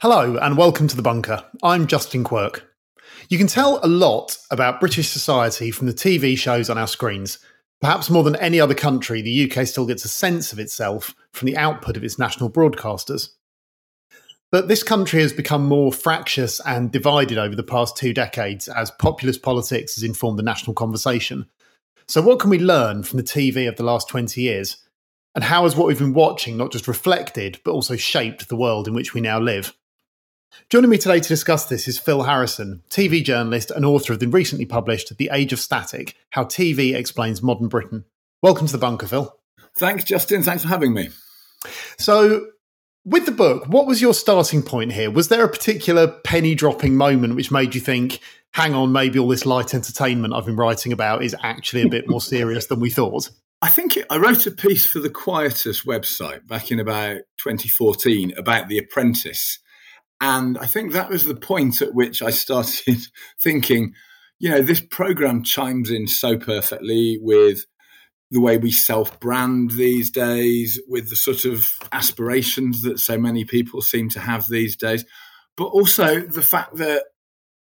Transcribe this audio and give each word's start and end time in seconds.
Hello, 0.00 0.36
and 0.36 0.56
welcome 0.56 0.86
to 0.86 0.94
The 0.94 1.02
Bunker. 1.02 1.42
I'm 1.60 1.88
Justin 1.88 2.22
Quirk. 2.22 2.72
You 3.28 3.36
can 3.36 3.48
tell 3.48 3.80
a 3.82 3.88
lot 3.88 4.38
about 4.48 4.78
British 4.78 5.08
society 5.08 5.72
from 5.72 5.88
the 5.88 5.92
TV 5.92 6.38
shows 6.38 6.70
on 6.70 6.78
our 6.78 6.86
screens. 6.86 7.40
Perhaps 7.80 8.08
more 8.08 8.22
than 8.22 8.36
any 8.36 8.60
other 8.60 8.76
country, 8.76 9.22
the 9.22 9.50
UK 9.50 9.66
still 9.66 9.86
gets 9.86 10.04
a 10.04 10.08
sense 10.08 10.52
of 10.52 10.60
itself 10.60 11.16
from 11.32 11.46
the 11.46 11.56
output 11.56 11.96
of 11.96 12.04
its 12.04 12.16
national 12.16 12.48
broadcasters. 12.48 13.30
But 14.52 14.68
this 14.68 14.84
country 14.84 15.20
has 15.20 15.32
become 15.32 15.64
more 15.64 15.92
fractious 15.92 16.60
and 16.64 16.92
divided 16.92 17.36
over 17.36 17.56
the 17.56 17.64
past 17.64 17.96
two 17.96 18.14
decades 18.14 18.68
as 18.68 18.92
populist 19.00 19.42
politics 19.42 19.96
has 19.96 20.04
informed 20.04 20.38
the 20.38 20.44
national 20.44 20.74
conversation. 20.74 21.48
So, 22.06 22.22
what 22.22 22.38
can 22.38 22.50
we 22.50 22.60
learn 22.60 23.02
from 23.02 23.16
the 23.16 23.24
TV 23.24 23.68
of 23.68 23.74
the 23.74 23.82
last 23.82 24.08
20 24.08 24.40
years? 24.40 24.76
And 25.34 25.42
how 25.42 25.64
has 25.64 25.74
what 25.74 25.88
we've 25.88 25.98
been 25.98 26.14
watching 26.14 26.56
not 26.56 26.70
just 26.70 26.86
reflected, 26.86 27.60
but 27.64 27.72
also 27.72 27.96
shaped 27.96 28.48
the 28.48 28.54
world 28.54 28.86
in 28.86 28.94
which 28.94 29.12
we 29.12 29.20
now 29.20 29.40
live? 29.40 29.74
Joining 30.70 30.90
me 30.90 30.98
today 30.98 31.18
to 31.18 31.28
discuss 31.28 31.64
this 31.64 31.88
is 31.88 31.98
Phil 31.98 32.24
Harrison, 32.24 32.82
TV 32.90 33.24
journalist 33.24 33.70
and 33.70 33.86
author 33.86 34.12
of 34.12 34.20
the 34.20 34.28
recently 34.28 34.66
published 34.66 35.16
The 35.16 35.30
Age 35.32 35.52
of 35.54 35.60
Static 35.60 36.14
How 36.28 36.44
TV 36.44 36.94
Explains 36.94 37.42
Modern 37.42 37.68
Britain. 37.68 38.04
Welcome 38.42 38.66
to 38.66 38.72
the 38.72 38.78
bunker, 38.78 39.06
Phil. 39.06 39.34
Thanks, 39.76 40.04
Justin. 40.04 40.42
Thanks 40.42 40.62
for 40.62 40.68
having 40.68 40.92
me. 40.92 41.08
So, 41.96 42.48
with 43.06 43.24
the 43.24 43.32
book, 43.32 43.66
what 43.66 43.86
was 43.86 44.02
your 44.02 44.12
starting 44.12 44.62
point 44.62 44.92
here? 44.92 45.10
Was 45.10 45.28
there 45.28 45.42
a 45.42 45.48
particular 45.48 46.06
penny 46.06 46.54
dropping 46.54 46.96
moment 46.96 47.34
which 47.34 47.50
made 47.50 47.74
you 47.74 47.80
think, 47.80 48.20
hang 48.52 48.74
on, 48.74 48.92
maybe 48.92 49.18
all 49.18 49.28
this 49.28 49.46
light 49.46 49.72
entertainment 49.72 50.34
I've 50.34 50.44
been 50.44 50.56
writing 50.56 50.92
about 50.92 51.22
is 51.22 51.34
actually 51.42 51.82
a 51.82 51.88
bit 51.88 52.08
more 52.08 52.20
serious 52.20 52.66
than 52.66 52.80
we 52.80 52.90
thought? 52.90 53.30
I 53.62 53.70
think 53.70 53.96
it, 53.96 54.06
I 54.10 54.18
wrote 54.18 54.46
a 54.46 54.50
piece 54.50 54.86
for 54.86 54.98
the 54.98 55.08
Quietus 55.08 55.84
website 55.84 56.46
back 56.46 56.70
in 56.70 56.78
about 56.78 57.22
2014 57.38 58.34
about 58.36 58.68
The 58.68 58.78
Apprentice 58.78 59.60
and 60.20 60.58
I 60.58 60.66
think 60.66 60.92
that 60.92 61.10
was 61.10 61.24
the 61.24 61.36
point 61.36 61.80
at 61.80 61.94
which 61.94 62.22
I 62.22 62.30
started 62.30 62.98
thinking, 63.40 63.94
you 64.38 64.50
know, 64.50 64.62
this 64.62 64.80
program 64.80 65.42
chimes 65.42 65.90
in 65.90 66.06
so 66.06 66.36
perfectly 66.36 67.18
with 67.20 67.64
the 68.30 68.40
way 68.40 68.58
we 68.58 68.70
self 68.70 69.18
brand 69.20 69.72
these 69.72 70.10
days, 70.10 70.80
with 70.88 71.08
the 71.10 71.16
sort 71.16 71.44
of 71.44 71.66
aspirations 71.92 72.82
that 72.82 72.98
so 72.98 73.16
many 73.16 73.44
people 73.44 73.80
seem 73.80 74.08
to 74.10 74.20
have 74.20 74.48
these 74.48 74.76
days, 74.76 75.04
but 75.56 75.66
also 75.66 76.20
the 76.20 76.42
fact 76.42 76.76
that 76.76 77.04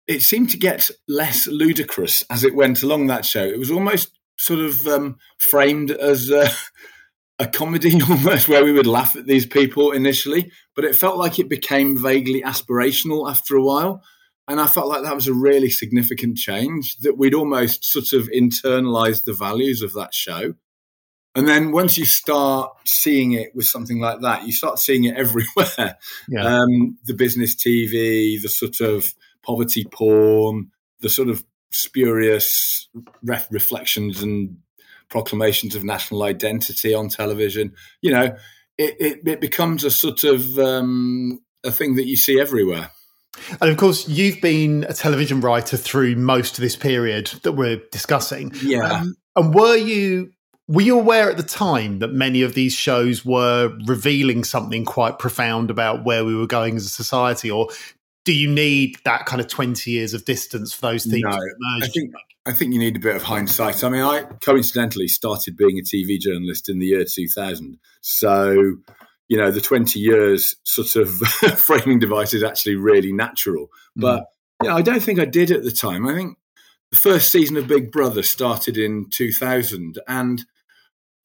it 0.06 0.22
seemed 0.22 0.48
to 0.50 0.56
get 0.56 0.90
less 1.06 1.46
ludicrous 1.46 2.24
as 2.30 2.42
it 2.42 2.54
went 2.54 2.82
along 2.82 3.06
that 3.06 3.26
show. 3.26 3.44
It 3.44 3.58
was 3.58 3.70
almost 3.70 4.18
sort 4.38 4.60
of 4.60 4.86
um, 4.86 5.18
framed 5.38 5.90
as 5.90 6.30
uh, 6.30 6.50
a 7.38 7.46
comedy 7.46 8.00
almost 8.08 8.48
where 8.48 8.64
we 8.64 8.72
would 8.72 8.86
laugh 8.86 9.16
at 9.16 9.26
these 9.26 9.46
people 9.46 9.92
initially, 9.92 10.50
but 10.74 10.84
it 10.84 10.96
felt 10.96 11.18
like 11.18 11.38
it 11.38 11.48
became 11.48 11.96
vaguely 11.96 12.42
aspirational 12.42 13.30
after 13.30 13.56
a 13.56 13.62
while. 13.62 14.02
And 14.46 14.60
I 14.60 14.66
felt 14.66 14.88
like 14.88 15.02
that 15.02 15.14
was 15.14 15.28
a 15.28 15.34
really 15.34 15.68
significant 15.68 16.38
change 16.38 16.96
that 16.98 17.18
we'd 17.18 17.34
almost 17.34 17.84
sort 17.84 18.12
of 18.14 18.30
internalized 18.30 19.24
the 19.24 19.34
values 19.34 19.82
of 19.82 19.92
that 19.92 20.14
show. 20.14 20.54
And 21.34 21.46
then 21.46 21.70
once 21.70 21.98
you 21.98 22.06
start 22.06 22.72
seeing 22.86 23.32
it 23.32 23.54
with 23.54 23.66
something 23.66 24.00
like 24.00 24.22
that, 24.22 24.46
you 24.46 24.52
start 24.52 24.78
seeing 24.78 25.04
it 25.04 25.16
everywhere. 25.16 25.98
Yeah. 26.28 26.44
Um, 26.44 26.98
the 27.04 27.14
business 27.14 27.54
TV, 27.54 28.40
the 28.40 28.48
sort 28.48 28.80
of 28.80 29.12
poverty 29.42 29.84
porn, 29.84 30.70
the 31.00 31.10
sort 31.10 31.28
of 31.28 31.44
spurious 31.70 32.88
ref- 33.22 33.48
reflections 33.50 34.22
and 34.22 34.56
proclamations 35.08 35.74
of 35.74 35.84
national 35.84 36.22
identity 36.22 36.94
on 36.94 37.08
television. 37.08 37.74
You 38.02 38.12
know, 38.12 38.36
it, 38.76 38.96
it, 39.00 39.28
it 39.28 39.40
becomes 39.40 39.84
a 39.84 39.90
sort 39.90 40.24
of 40.24 40.58
um, 40.58 41.40
a 41.64 41.70
thing 41.70 41.96
that 41.96 42.06
you 42.06 42.16
see 42.16 42.40
everywhere. 42.40 42.90
And 43.60 43.70
of 43.70 43.76
course, 43.76 44.08
you've 44.08 44.40
been 44.40 44.84
a 44.88 44.94
television 44.94 45.40
writer 45.40 45.76
through 45.76 46.16
most 46.16 46.58
of 46.58 46.62
this 46.62 46.76
period 46.76 47.26
that 47.42 47.52
we're 47.52 47.80
discussing. 47.92 48.52
Yeah. 48.62 48.92
Um, 48.92 49.16
and 49.36 49.54
were 49.54 49.76
you 49.76 50.32
were 50.66 50.82
you 50.82 50.98
aware 50.98 51.30
at 51.30 51.36
the 51.36 51.42
time 51.42 52.00
that 52.00 52.12
many 52.12 52.42
of 52.42 52.54
these 52.54 52.74
shows 52.74 53.24
were 53.24 53.76
revealing 53.86 54.44
something 54.44 54.84
quite 54.84 55.18
profound 55.18 55.70
about 55.70 56.04
where 56.04 56.24
we 56.24 56.34
were 56.34 56.46
going 56.46 56.76
as 56.76 56.84
a 56.84 56.90
society, 56.90 57.50
or 57.50 57.68
do 58.24 58.34
you 58.34 58.50
need 58.50 58.96
that 59.04 59.26
kind 59.26 59.40
of 59.40 59.48
twenty 59.48 59.92
years 59.92 60.14
of 60.14 60.24
distance 60.24 60.72
for 60.72 60.90
those 60.90 61.04
things 61.04 61.22
no, 61.22 61.30
to 61.30 61.36
emerge? 61.36 61.82
I 61.84 61.86
think 61.88 62.12
I 62.48 62.52
think 62.54 62.72
you 62.72 62.78
need 62.78 62.96
a 62.96 63.00
bit 63.00 63.14
of 63.14 63.22
hindsight. 63.22 63.84
I 63.84 63.90
mean, 63.90 64.00
I 64.00 64.22
coincidentally 64.40 65.06
started 65.06 65.54
being 65.54 65.78
a 65.78 65.82
TV 65.82 66.18
journalist 66.18 66.70
in 66.70 66.78
the 66.78 66.86
year 66.86 67.04
2000. 67.04 67.78
So, 68.00 68.78
you 69.28 69.36
know, 69.36 69.50
the 69.50 69.60
20 69.60 70.00
years 70.00 70.54
sort 70.64 70.96
of 70.96 71.10
framing 71.58 71.98
device 71.98 72.32
is 72.32 72.42
actually 72.42 72.76
really 72.76 73.12
natural. 73.12 73.66
Mm. 73.98 74.00
But, 74.00 74.24
yeah, 74.64 74.74
I 74.74 74.80
don't 74.80 75.02
think 75.02 75.20
I 75.20 75.26
did 75.26 75.50
at 75.50 75.62
the 75.62 75.70
time. 75.70 76.08
I 76.08 76.14
think 76.14 76.38
the 76.90 76.96
first 76.96 77.30
season 77.30 77.58
of 77.58 77.68
Big 77.68 77.92
Brother 77.92 78.22
started 78.22 78.78
in 78.78 79.10
2000. 79.10 79.98
And 80.08 80.42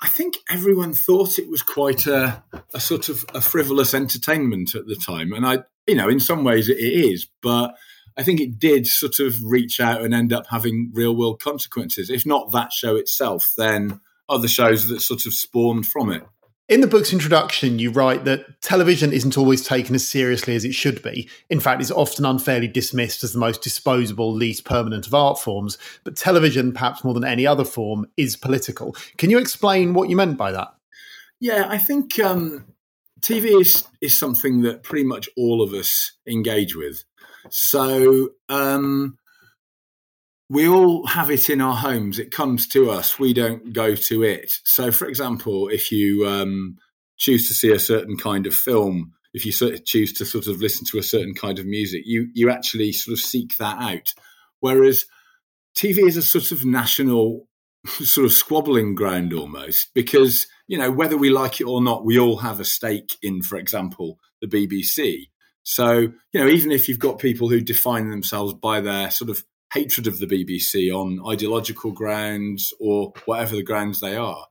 I 0.01 0.09
think 0.09 0.39
everyone 0.49 0.93
thought 0.93 1.39
it 1.39 1.49
was 1.49 1.61
quite 1.61 2.05
a, 2.05 2.43
a 2.73 2.81
sort 2.81 3.07
of 3.07 3.23
a 3.33 3.39
frivolous 3.39 3.93
entertainment 3.93 4.75
at 4.75 4.87
the 4.87 4.97
time. 4.97 5.31
And 5.31 5.45
I, 5.45 5.59
you 5.87 5.95
know, 5.95 6.09
in 6.09 6.19
some 6.19 6.43
ways 6.43 6.67
it 6.67 6.79
is. 6.79 7.29
But 7.41 7.75
I 8.17 8.23
think 8.23 8.39
it 8.39 8.59
did 8.59 8.87
sort 8.87 9.19
of 9.19 9.35
reach 9.43 9.79
out 9.79 10.01
and 10.01 10.13
end 10.13 10.33
up 10.33 10.47
having 10.49 10.91
real 10.93 11.15
world 11.15 11.39
consequences. 11.39 12.09
If 12.09 12.25
not 12.25 12.51
that 12.51 12.71
show 12.71 12.95
itself, 12.95 13.53
then 13.57 13.99
other 14.29 14.47
shows 14.47 14.87
that 14.89 15.01
sort 15.01 15.25
of 15.25 15.33
spawned 15.33 15.87
from 15.87 16.11
it. 16.11 16.23
In 16.69 16.79
the 16.79 16.87
book's 16.87 17.11
introduction, 17.11 17.77
you 17.77 17.91
write 17.91 18.23
that 18.23 18.61
television 18.61 19.11
isn't 19.11 19.37
always 19.37 19.65
taken 19.65 19.95
as 19.95 20.07
seriously 20.07 20.55
as 20.55 20.63
it 20.63 20.73
should 20.73 21.03
be. 21.03 21.29
In 21.49 21.59
fact, 21.59 21.81
it's 21.81 21.91
often 21.91 22.25
unfairly 22.25 22.69
dismissed 22.69 23.23
as 23.23 23.33
the 23.33 23.39
most 23.39 23.61
disposable, 23.61 24.33
least 24.33 24.63
permanent 24.63 25.05
of 25.05 25.13
art 25.13 25.37
forms. 25.39 25.77
But 26.05 26.15
television, 26.15 26.71
perhaps 26.71 27.03
more 27.03 27.13
than 27.13 27.25
any 27.25 27.45
other 27.45 27.65
form, 27.65 28.07
is 28.15 28.37
political. 28.37 28.95
Can 29.17 29.29
you 29.29 29.39
explain 29.39 29.93
what 29.93 30.09
you 30.09 30.15
meant 30.15 30.37
by 30.37 30.53
that? 30.53 30.69
Yeah, 31.41 31.67
I 31.67 31.77
think 31.77 32.17
um, 32.19 32.65
TV 33.19 33.59
is, 33.59 33.85
is 33.99 34.17
something 34.17 34.61
that 34.61 34.83
pretty 34.83 35.05
much 35.05 35.27
all 35.35 35.61
of 35.61 35.73
us 35.73 36.13
engage 36.25 36.77
with. 36.77 37.03
So 37.49 38.29
um, 38.49 39.17
we 40.49 40.67
all 40.67 41.07
have 41.07 41.31
it 41.31 41.49
in 41.49 41.61
our 41.61 41.75
homes. 41.75 42.19
It 42.19 42.31
comes 42.31 42.67
to 42.69 42.91
us. 42.91 43.17
We 43.17 43.33
don't 43.33 43.73
go 43.73 43.95
to 43.95 44.23
it. 44.23 44.51
So, 44.65 44.91
for 44.91 45.07
example, 45.07 45.67
if 45.67 45.91
you 45.91 46.27
um, 46.27 46.77
choose 47.17 47.47
to 47.47 47.53
see 47.53 47.71
a 47.71 47.79
certain 47.79 48.17
kind 48.17 48.45
of 48.45 48.55
film, 48.55 49.13
if 49.33 49.45
you 49.45 49.51
choose 49.79 50.13
to 50.13 50.25
sort 50.25 50.47
of 50.47 50.61
listen 50.61 50.85
to 50.87 50.99
a 50.99 51.03
certain 51.03 51.33
kind 51.33 51.59
of 51.59 51.65
music, 51.65 52.03
you 52.05 52.27
you 52.33 52.49
actually 52.49 52.91
sort 52.91 53.13
of 53.13 53.19
seek 53.19 53.57
that 53.57 53.81
out. 53.81 54.13
Whereas 54.59 55.05
TV 55.75 56.07
is 56.07 56.17
a 56.17 56.21
sort 56.21 56.51
of 56.51 56.65
national 56.65 57.47
sort 57.87 58.25
of 58.25 58.31
squabbling 58.31 58.95
ground 58.95 59.33
almost 59.33 59.93
because 59.93 60.45
you 60.67 60.77
know 60.77 60.91
whether 60.91 61.17
we 61.17 61.29
like 61.29 61.59
it 61.59 61.65
or 61.65 61.81
not, 61.81 62.05
we 62.05 62.19
all 62.19 62.37
have 62.37 62.59
a 62.59 62.65
stake 62.65 63.17
in, 63.21 63.41
for 63.41 63.57
example, 63.57 64.19
the 64.41 64.47
BBC. 64.47 65.29
So, 65.63 65.97
you 65.97 66.39
know, 66.39 66.47
even 66.47 66.71
if 66.71 66.87
you've 66.87 66.99
got 66.99 67.19
people 67.19 67.49
who 67.49 67.61
define 67.61 68.09
themselves 68.09 68.53
by 68.53 68.81
their 68.81 69.09
sort 69.09 69.29
of 69.29 69.43
hatred 69.73 70.07
of 70.07 70.19
the 70.19 70.27
BBC 70.27 70.93
on 70.93 71.19
ideological 71.27 71.91
grounds 71.91 72.73
or 72.79 73.13
whatever 73.25 73.55
the 73.55 73.63
grounds 73.63 73.99
they 73.99 74.15
are, 74.15 74.47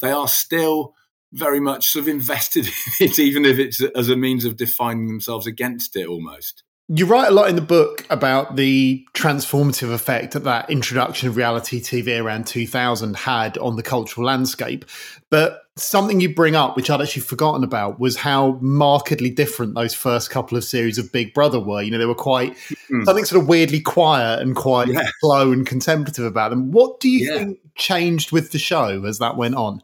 they 0.00 0.10
are 0.10 0.28
still 0.28 0.94
very 1.32 1.60
much 1.60 1.88
sort 1.88 2.04
of 2.04 2.08
invested 2.14 2.66
in 2.66 3.06
it, 3.06 3.18
even 3.18 3.44
if 3.44 3.58
it's 3.58 3.80
as 3.80 4.08
a 4.08 4.16
means 4.16 4.44
of 4.44 4.56
defining 4.56 5.06
themselves 5.06 5.46
against 5.46 5.96
it 5.96 6.06
almost. 6.06 6.62
You 6.88 7.06
write 7.06 7.28
a 7.28 7.32
lot 7.32 7.48
in 7.48 7.56
the 7.56 7.62
book 7.62 8.06
about 8.10 8.54
the 8.54 9.04
transformative 9.12 9.92
effect 9.92 10.34
that 10.34 10.44
that 10.44 10.70
introduction 10.70 11.28
of 11.28 11.36
reality 11.36 11.80
TV 11.80 12.22
around 12.22 12.46
2000 12.46 13.16
had 13.16 13.58
on 13.58 13.74
the 13.74 13.82
cultural 13.82 14.24
landscape. 14.24 14.84
But 15.28 15.62
something 15.74 16.20
you 16.20 16.32
bring 16.32 16.54
up, 16.54 16.76
which 16.76 16.88
I'd 16.88 17.00
actually 17.00 17.22
forgotten 17.22 17.64
about, 17.64 17.98
was 17.98 18.16
how 18.16 18.58
markedly 18.60 19.30
different 19.30 19.74
those 19.74 19.94
first 19.94 20.30
couple 20.30 20.56
of 20.56 20.62
series 20.62 20.96
of 20.96 21.10
Big 21.10 21.34
Brother 21.34 21.58
were. 21.58 21.82
You 21.82 21.90
know, 21.90 21.98
they 21.98 22.06
were 22.06 22.14
quite 22.14 22.56
mm. 22.88 23.04
something 23.04 23.24
sort 23.24 23.42
of 23.42 23.48
weirdly 23.48 23.80
quiet 23.80 24.40
and 24.40 24.54
quite 24.54 24.86
yeah. 24.86 25.08
slow 25.20 25.50
and 25.50 25.66
contemplative 25.66 26.24
about 26.24 26.50
them. 26.50 26.70
What 26.70 27.00
do 27.00 27.08
you 27.08 27.26
yeah. 27.26 27.38
think 27.38 27.58
changed 27.74 28.30
with 28.30 28.52
the 28.52 28.58
show 28.58 29.04
as 29.04 29.18
that 29.18 29.36
went 29.36 29.56
on? 29.56 29.82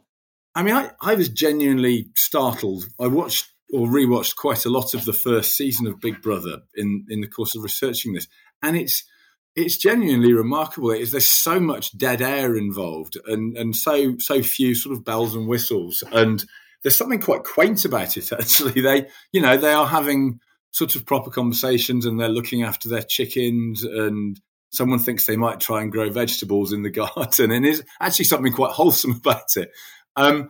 I 0.55 0.63
mean, 0.63 0.75
I, 0.75 0.91
I 1.01 1.15
was 1.15 1.29
genuinely 1.29 2.07
startled. 2.15 2.85
I 2.99 3.07
watched 3.07 3.49
or 3.73 3.87
rewatched 3.87 4.35
quite 4.35 4.65
a 4.65 4.69
lot 4.69 4.93
of 4.93 5.03
the 5.05 5.13
first 5.13 5.57
season 5.57 5.87
of 5.87 5.99
Big 5.99 6.21
Brother 6.21 6.59
in 6.75 7.05
in 7.09 7.21
the 7.21 7.27
course 7.27 7.55
of 7.55 7.63
researching 7.63 8.13
this, 8.13 8.27
and 8.61 8.77
it's 8.77 9.03
it's 9.55 9.77
genuinely 9.77 10.33
remarkable. 10.33 10.91
It 10.91 11.01
is 11.01 11.11
there's 11.11 11.25
so 11.25 11.59
much 11.59 11.97
dead 11.97 12.21
air 12.21 12.55
involved, 12.55 13.17
and 13.25 13.57
and 13.57 13.75
so 13.75 14.17
so 14.19 14.43
few 14.43 14.75
sort 14.75 14.95
of 14.95 15.03
bells 15.03 15.35
and 15.35 15.47
whistles, 15.47 16.03
and 16.11 16.45
there's 16.83 16.95
something 16.95 17.19
quite 17.19 17.43
quaint 17.43 17.83
about 17.83 18.15
it. 18.15 18.31
Actually, 18.31 18.81
they 18.81 19.07
you 19.31 19.41
know 19.41 19.57
they 19.57 19.73
are 19.73 19.87
having 19.87 20.39
sort 20.71 20.95
of 20.95 21.05
proper 21.05 21.31
conversations, 21.31 22.05
and 22.05 22.19
they're 22.19 22.29
looking 22.29 22.63
after 22.63 22.89
their 22.89 23.03
chickens, 23.03 23.83
and 23.83 24.39
someone 24.69 24.99
thinks 24.99 25.25
they 25.25 25.37
might 25.37 25.59
try 25.59 25.81
and 25.81 25.91
grow 25.91 26.09
vegetables 26.09 26.71
in 26.71 26.83
the 26.83 26.89
garden, 27.15 27.51
and 27.51 27.65
there's 27.65 27.81
actually 27.99 28.25
something 28.25 28.53
quite 28.53 28.71
wholesome 28.71 29.11
about 29.25 29.55
it. 29.55 29.71
Um, 30.15 30.49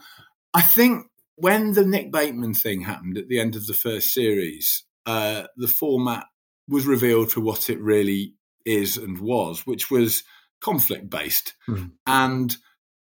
I 0.53 0.61
think 0.61 1.07
when 1.35 1.73
the 1.73 1.85
Nick 1.85 2.11
Bateman 2.11 2.53
thing 2.53 2.81
happened 2.81 3.17
at 3.17 3.27
the 3.27 3.39
end 3.39 3.55
of 3.55 3.67
the 3.67 3.73
first 3.73 4.13
series, 4.13 4.83
uh, 5.05 5.43
the 5.57 5.67
format 5.67 6.25
was 6.67 6.85
revealed 6.85 7.31
for 7.31 7.41
what 7.41 7.69
it 7.69 7.79
really 7.81 8.35
is 8.65 8.97
and 8.97 9.19
was, 9.19 9.65
which 9.65 9.91
was 9.91 10.23
conflict 10.61 11.09
based 11.09 11.55
mm. 11.67 11.91
and 12.07 12.55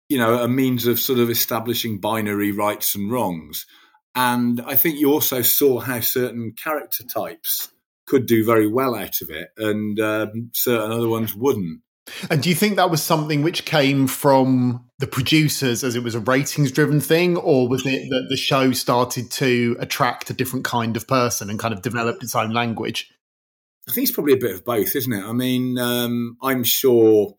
you 0.09 0.17
know 0.17 0.39
a 0.39 0.49
means 0.49 0.87
of 0.87 0.99
sort 0.99 1.19
of 1.19 1.29
establishing 1.29 2.01
binary 2.01 2.53
rights 2.53 2.95
and 2.95 3.11
wrongs. 3.11 3.67
And 4.15 4.61
I 4.61 4.77
think 4.77 4.99
you 4.99 5.11
also 5.11 5.41
saw 5.43 5.81
how 5.81 6.01
certain 6.01 6.53
character 6.53 7.05
types 7.05 7.71
could 8.07 8.27
do 8.27 8.45
very 8.45 8.67
well 8.67 8.95
out 8.95 9.23
of 9.23 9.31
it, 9.31 9.49
and 9.57 9.99
um, 10.01 10.51
certain 10.53 10.93
other 10.93 11.09
ones 11.09 11.35
wouldn't. 11.35 11.81
And 12.31 12.43
do 12.43 12.49
you 12.49 12.54
think 12.54 12.76
that 12.76 12.90
was 12.90 13.02
something 13.02 13.43
which 13.43 13.64
came 13.64 14.06
from 14.06 14.84
the 14.99 15.06
producers 15.06 15.84
as 15.84 15.94
it 15.94 16.02
was 16.02 16.14
a 16.14 16.20
ratings 16.20 16.72
driven 16.72 17.00
thing, 17.00 17.37
or 17.37 17.69
was 17.69 17.87
it 17.87 18.08
that 18.10 18.26
the 18.28 18.37
show 18.37 18.72
started 18.72 19.31
to 19.32 19.76
attract 19.78 20.31
a 20.31 20.34
different 20.34 20.64
kind 20.64 20.96
of 20.96 21.06
person 21.06 21.49
and 21.49 21.58
kind 21.58 21.72
of 21.72 21.82
developed 21.82 22.22
its 22.22 22.34
own 22.34 22.52
language? 22.52 23.12
I 23.88 23.93
think 23.93 24.06
it's 24.06 24.14
probably 24.14 24.34
a 24.34 24.38
bit 24.38 24.54
of 24.54 24.64
both, 24.64 24.94
isn't 24.94 25.12
it? 25.12 25.25
I 25.25 25.32
mean, 25.32 25.78
um, 25.78 26.37
I'm 26.43 26.64
sure 26.64 27.34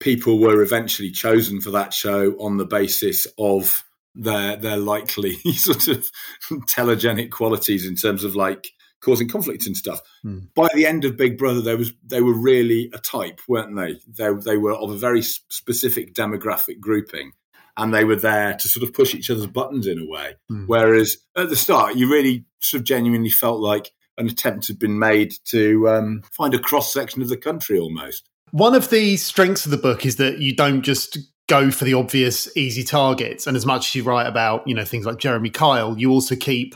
people 0.00 0.38
were 0.38 0.62
eventually 0.62 1.10
chosen 1.10 1.60
for 1.60 1.70
that 1.70 1.94
show 1.94 2.32
on 2.40 2.56
the 2.56 2.66
basis 2.66 3.26
of 3.38 3.84
their 4.14 4.56
their 4.56 4.76
likely 4.76 5.34
sort 5.54 5.88
of 5.88 6.08
telegenic 6.68 7.30
qualities 7.30 7.86
in 7.86 7.96
terms 7.96 8.24
of 8.24 8.36
like 8.36 8.68
causing 9.04 9.28
conflict 9.28 9.66
and 9.66 9.76
stuff. 9.76 10.00
Mm. 10.24 10.48
By 10.54 10.68
the 10.74 10.86
end 10.86 11.04
of 11.04 11.16
Big 11.16 11.38
Brother, 11.38 11.60
there 11.60 11.76
was 11.76 11.92
they 12.02 12.20
were 12.20 12.34
really 12.34 12.90
a 12.92 12.98
type, 12.98 13.40
weren't 13.46 13.76
they? 13.76 14.00
They 14.06 14.32
they 14.34 14.56
were 14.56 14.72
of 14.72 14.90
a 14.90 14.96
very 14.96 15.22
specific 15.22 16.14
demographic 16.14 16.80
grouping, 16.80 17.32
and 17.76 17.94
they 17.94 18.04
were 18.04 18.16
there 18.16 18.54
to 18.54 18.68
sort 18.68 18.86
of 18.86 18.94
push 18.94 19.14
each 19.14 19.30
other's 19.30 19.46
buttons 19.46 19.86
in 19.86 19.98
a 19.98 20.06
way. 20.06 20.36
Mm. 20.50 20.64
Whereas 20.66 21.18
at 21.36 21.50
the 21.50 21.56
start, 21.56 21.96
you 21.96 22.10
really 22.10 22.46
sort 22.60 22.80
of 22.80 22.84
genuinely 22.84 23.30
felt 23.30 23.60
like 23.60 23.92
an 24.16 24.28
attempt 24.28 24.68
had 24.68 24.78
been 24.78 24.98
made 24.98 25.34
to 25.46 25.88
um, 25.88 26.22
find 26.30 26.54
a 26.54 26.58
cross 26.58 26.92
section 26.92 27.20
of 27.20 27.28
the 27.28 27.36
country 27.36 27.78
almost. 27.78 28.28
One 28.52 28.74
of 28.74 28.90
the 28.90 29.16
strengths 29.16 29.64
of 29.64 29.72
the 29.72 29.76
book 29.76 30.06
is 30.06 30.16
that 30.16 30.38
you 30.38 30.54
don't 30.54 30.82
just 30.82 31.18
go 31.48 31.70
for 31.70 31.84
the 31.84 31.94
obvious 31.94 32.48
easy 32.56 32.84
targets 32.84 33.46
and 33.46 33.56
as 33.56 33.66
much 33.66 33.88
as 33.88 33.94
you 33.94 34.02
write 34.02 34.26
about 34.26 34.66
you 34.66 34.74
know 34.74 34.84
things 34.84 35.04
like 35.04 35.18
jeremy 35.18 35.50
kyle 35.50 35.94
you 35.98 36.10
also 36.10 36.34
keep 36.34 36.74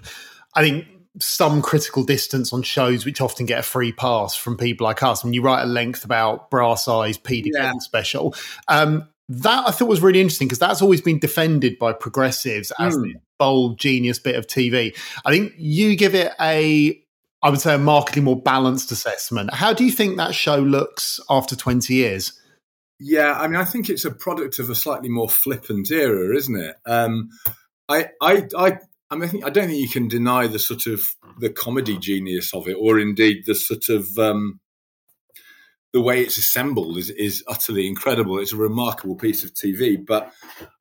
i 0.55 0.61
think 0.61 0.85
some 1.21 1.63
critical 1.63 2.05
distance 2.05 2.53
on 2.53 2.63
shows 2.63 3.05
which 3.05 3.21
often 3.21 3.47
get 3.47 3.61
a 3.61 3.63
free 3.63 3.93
pass 3.93 4.35
from 4.35 4.57
people 4.57 4.85
like 4.85 5.03
us. 5.03 5.25
When 5.25 5.33
you 5.33 5.43
write 5.43 5.63
at 5.63 5.69
length 5.69 6.05
about 6.05 6.51
Brass 6.51 6.89
Eye's, 6.89 7.19
Pete 7.19 7.51
yeah. 7.53 7.73
special, 7.79 8.35
um, 8.69 9.09
that 9.29 9.69
I 9.69 9.71
thought 9.71 9.89
was 9.89 10.01
really 10.01 10.21
interesting 10.21 10.49
because 10.49 10.59
that's 10.59 10.81
always 10.81 11.01
been 11.01 11.19
defended 11.19 11.79
by 11.79 11.93
progressives 11.93 12.73
as 12.79 12.97
mm. 12.97 13.03
the 13.03 13.15
bold, 13.39 13.79
genius 13.79 14.19
bit 14.19 14.37
of 14.37 14.47
TV. 14.47 14.97
I 15.25 15.31
think 15.31 15.53
you 15.57 15.97
give 15.97 16.15
it 16.15 16.33
a, 16.41 17.03
I 17.43 17.51
would 17.51 17.61
say, 17.61 17.75
a 17.75 17.79
markedly 17.79 18.23
more 18.23 18.41
balanced 18.41 18.91
assessment. 18.91 19.53
How 19.53 19.73
do 19.73 19.85
you 19.85 19.93
think 19.93 20.17
that 20.17 20.35
show 20.35 20.57
looks 20.57 21.21
after 21.29 21.55
20 21.55 21.95
years? 21.95 22.41
Yeah, 23.01 23.33
I 23.33 23.47
mean, 23.47 23.61
I 23.61 23.65
think 23.65 23.91
it's 23.91 24.05
a 24.05 24.11
product 24.11 24.59
of 24.59 24.71
a 24.71 24.75
slightly 24.75 25.09
more 25.09 25.29
flippant 25.29 25.91
era, 25.91 26.35
isn't 26.35 26.57
it? 26.57 26.77
Um, 26.85 27.31
I, 27.89 28.09
I, 28.21 28.49
I 28.57 28.79
I 29.11 29.17
mean, 29.17 29.43
I 29.43 29.51
don't 29.51 29.69
think 29.69 29.81
you 29.81 29.89
can 29.89 30.09
deny 30.09 30.47
the 30.47 30.59
sort 30.59 30.87
of 30.87 31.03
the 31.39 31.51
comedy 31.51 31.97
genius 31.97 32.53
of 32.53 32.69
it, 32.69 32.75
or 32.75 32.99
indeed 32.99 33.45
the 33.47 33.55
sort 33.55 33.89
of 33.89 34.19
um, 34.19 34.61
the 35.93 36.01
way 36.01 36.21
it's 36.21 36.37
assembled 36.37 36.99
is 36.99 37.11
is 37.11 37.43
utterly 37.49 37.87
incredible. 37.87 38.39
It's 38.39 38.53
a 38.53 38.57
remarkable 38.57 39.17
piece 39.17 39.45
of 39.45 39.55
TV. 39.55 40.05
But 40.05 40.33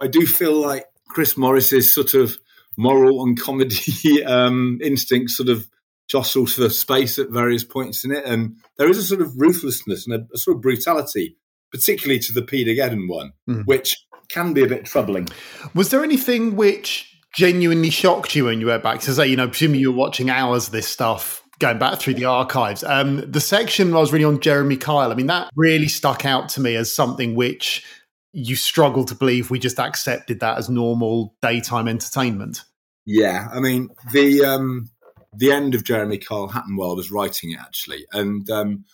I 0.02 0.08
do 0.08 0.26
feel 0.26 0.60
like 0.60 0.86
Chris 1.08 1.38
Morris's 1.38 1.94
sort 1.94 2.14
of 2.14 2.38
moral 2.78 3.24
and 3.24 3.40
comedy 3.40 4.24
um, 4.26 4.80
instincts 4.84 5.38
sort 5.38 5.50
of 5.50 5.68
jostle 6.10 6.46
for 6.46 6.70
space 6.70 7.20
at 7.20 7.30
various 7.30 7.64
points 7.64 8.04
in 8.04 8.12
it, 8.12 8.26
and 8.26 8.58
there 8.78 8.90
is 8.90 8.98
a 8.98 9.04
sort 9.04 9.22
of 9.22 9.40
ruthlessness 9.40 10.06
and 10.06 10.16
a, 10.16 10.28
a 10.34 10.38
sort 10.38 10.58
of 10.58 10.62
brutality, 10.62 11.38
particularly 11.72 12.20
to 12.20 12.34
the 12.34 12.42
Paedogeddon 12.42 13.08
one, 13.08 13.34
mm. 13.50 13.66
which 13.66 14.06
can 14.30 14.54
be 14.54 14.64
a 14.64 14.68
bit 14.68 14.86
troubling. 14.86 15.28
Was 15.74 15.90
there 15.90 16.04
anything 16.04 16.58
which 16.58 17.17
genuinely 17.34 17.90
shocked 17.90 18.36
you 18.36 18.46
when 18.46 18.60
you 18.60 18.68
went 18.68 18.84
back 18.84 19.00
to 19.02 19.14
say, 19.14 19.28
you 19.28 19.36
know, 19.36 19.48
presumably 19.48 19.80
you 19.80 19.92
were 19.92 19.98
watching 19.98 20.30
hours 20.30 20.68
of 20.68 20.74
this 20.74 20.88
stuff 20.88 21.44
going 21.60 21.80
back 21.80 22.00
through 22.00 22.14
the 22.14 22.26
archives. 22.26 22.84
Um, 22.84 23.30
the 23.30 23.42
section 23.42 23.94
I 23.94 24.00
was 24.00 24.14
really 24.14 24.26
on 24.26 24.40
Jeremy 24.40 24.78
Kyle. 24.78 25.12
I 25.12 25.16
mean, 25.16 25.28
that 25.28 25.50
really 25.56 25.88
stuck 25.88 26.26
out 26.26 26.50
to 26.50 26.62
me 26.62 26.76
as 26.76 26.94
something 26.94 27.36
which 27.36 27.86
you 28.34 28.56
struggle 28.56 29.04
to 29.06 29.16
believe 29.16 29.50
we 29.50 29.58
just 29.58 29.80
accepted 29.80 30.40
that 30.42 30.58
as 30.58 30.70
normal 30.70 31.36
daytime 31.42 31.88
entertainment. 31.88 32.64
Yeah, 33.06 33.48
I 33.52 33.60
mean 33.60 33.90
the 34.12 34.44
um, 34.44 34.90
the 35.34 35.52
end 35.52 35.74
of 35.74 35.84
Jeremy 35.84 36.18
Kyle 36.18 36.48
happened 36.48 36.78
while 36.78 36.92
I 36.92 36.96
was 36.96 37.12
writing 37.12 37.52
it 37.52 37.60
actually, 37.60 38.06
and 38.12 38.48
um, 38.50 38.86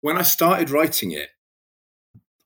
when 0.00 0.16
I 0.18 0.22
started 0.22 0.70
writing 0.70 1.12
it, 1.12 1.30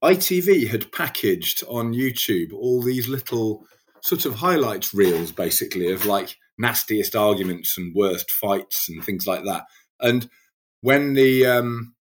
ITV 0.03 0.69
had 0.69 0.93
packaged 0.93 1.65
on 1.69 1.93
YouTube 1.93 2.53
all 2.53 2.81
these 2.81 3.09
little 3.09 3.67
sort 4.09 4.25
of 4.25 4.37
highlights 4.37 4.95
reels 4.95 5.31
basically 5.31 5.93
of 5.93 6.07
like 6.07 6.37
nastiest 6.57 7.15
arguments 7.15 7.77
and 7.77 7.95
worst 7.95 8.31
fights 8.31 8.89
and 8.89 9.05
things 9.05 9.27
like 9.27 9.45
that. 9.45 9.67
And 10.01 10.29
when 10.81 11.13
the 11.15 11.47
um, 11.47 11.95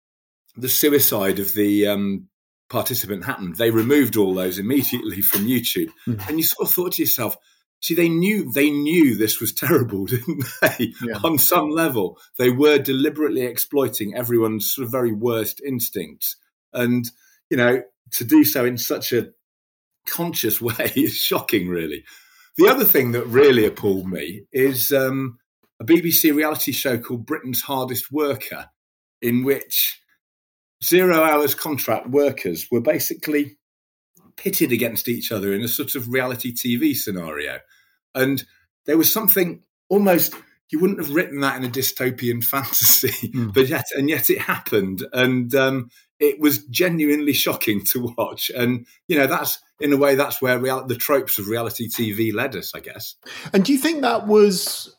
the 0.55 0.69
suicide 0.69 1.39
of 1.39 1.53
the 1.53 1.87
um, 1.87 2.29
participant 2.69 3.25
happened, 3.25 3.57
they 3.57 3.71
removed 3.71 4.15
all 4.15 4.33
those 4.33 4.57
immediately 4.57 5.21
from 5.21 5.45
YouTube. 5.45 5.89
Mm. 6.07 6.27
And 6.29 6.37
you 6.37 6.43
sort 6.43 6.67
of 6.67 6.73
thought 6.73 6.93
to 6.93 7.01
yourself, 7.01 7.35
see, 7.81 7.93
they 7.93 8.09
knew 8.09 8.51
they 8.51 8.69
knew 8.69 9.15
this 9.15 9.41
was 9.41 9.51
terrible, 9.51 10.05
didn't 10.07 10.45
they? 10.61 10.93
Yeah. 11.03 11.19
On 11.25 11.37
some 11.37 11.69
level, 11.69 12.17
they 12.37 12.49
were 12.49 12.79
deliberately 12.79 13.41
exploiting 13.41 14.15
everyone's 14.15 14.73
sort 14.73 14.85
of 14.85 14.91
very 14.91 15.11
worst 15.11 15.61
instincts, 15.65 16.37
and 16.71 17.09
you 17.49 17.57
know 17.57 17.81
to 18.11 18.23
do 18.23 18.45
so 18.45 18.63
in 18.63 18.77
such 18.77 19.11
a 19.11 19.27
conscious 20.07 20.61
way 20.61 20.91
is 20.95 21.15
shocking, 21.15 21.67
really. 21.67 22.03
The 22.57 22.67
other 22.67 22.85
thing 22.85 23.11
that 23.11 23.25
really 23.25 23.65
appalled 23.65 24.09
me 24.09 24.43
is 24.51 24.91
um, 24.91 25.37
a 25.79 25.85
BBC 25.85 26.35
reality 26.35 26.71
show 26.71 26.97
called 26.97 27.25
Britain's 27.25 27.61
Hardest 27.61 28.11
Worker, 28.11 28.69
in 29.21 29.43
which 29.43 30.01
zero 30.83 31.21
hours 31.21 31.53
contract 31.53 32.09
workers 32.09 32.67
were 32.71 32.81
basically 32.81 33.57
pitted 34.37 34.71
against 34.71 35.07
each 35.07 35.31
other 35.31 35.53
in 35.53 35.61
a 35.61 35.67
sort 35.67 35.95
of 35.95 36.09
reality 36.09 36.53
TV 36.53 36.95
scenario. 36.95 37.59
And 38.15 38.43
there 38.85 38.97
was 38.97 39.11
something 39.11 39.63
almost 39.89 40.33
you 40.71 40.79
wouldn't 40.79 40.99
have 40.99 41.13
written 41.13 41.41
that 41.41 41.57
in 41.57 41.63
a 41.63 41.71
dystopian 41.71 42.43
fantasy, 42.43 43.29
mm. 43.29 43.53
but 43.53 43.67
yet 43.67 43.85
and 43.95 44.09
yet 44.09 44.29
it 44.29 44.39
happened, 44.39 45.05
and 45.13 45.53
um, 45.55 45.89
it 46.19 46.39
was 46.39 46.65
genuinely 46.65 47.33
shocking 47.33 47.83
to 47.85 48.13
watch. 48.17 48.49
And 48.55 48.85
you 49.07 49.17
know, 49.17 49.27
that's 49.27 49.59
in 49.79 49.93
a 49.93 49.97
way 49.97 50.15
that's 50.15 50.41
where 50.41 50.59
real, 50.59 50.85
the 50.85 50.95
tropes 50.95 51.37
of 51.39 51.47
reality 51.47 51.87
TV 51.87 52.33
led 52.33 52.55
us, 52.55 52.73
I 52.73 52.79
guess. 52.79 53.15
And 53.53 53.63
do 53.63 53.73
you 53.73 53.79
think 53.79 54.01
that 54.01 54.27
was? 54.27 54.93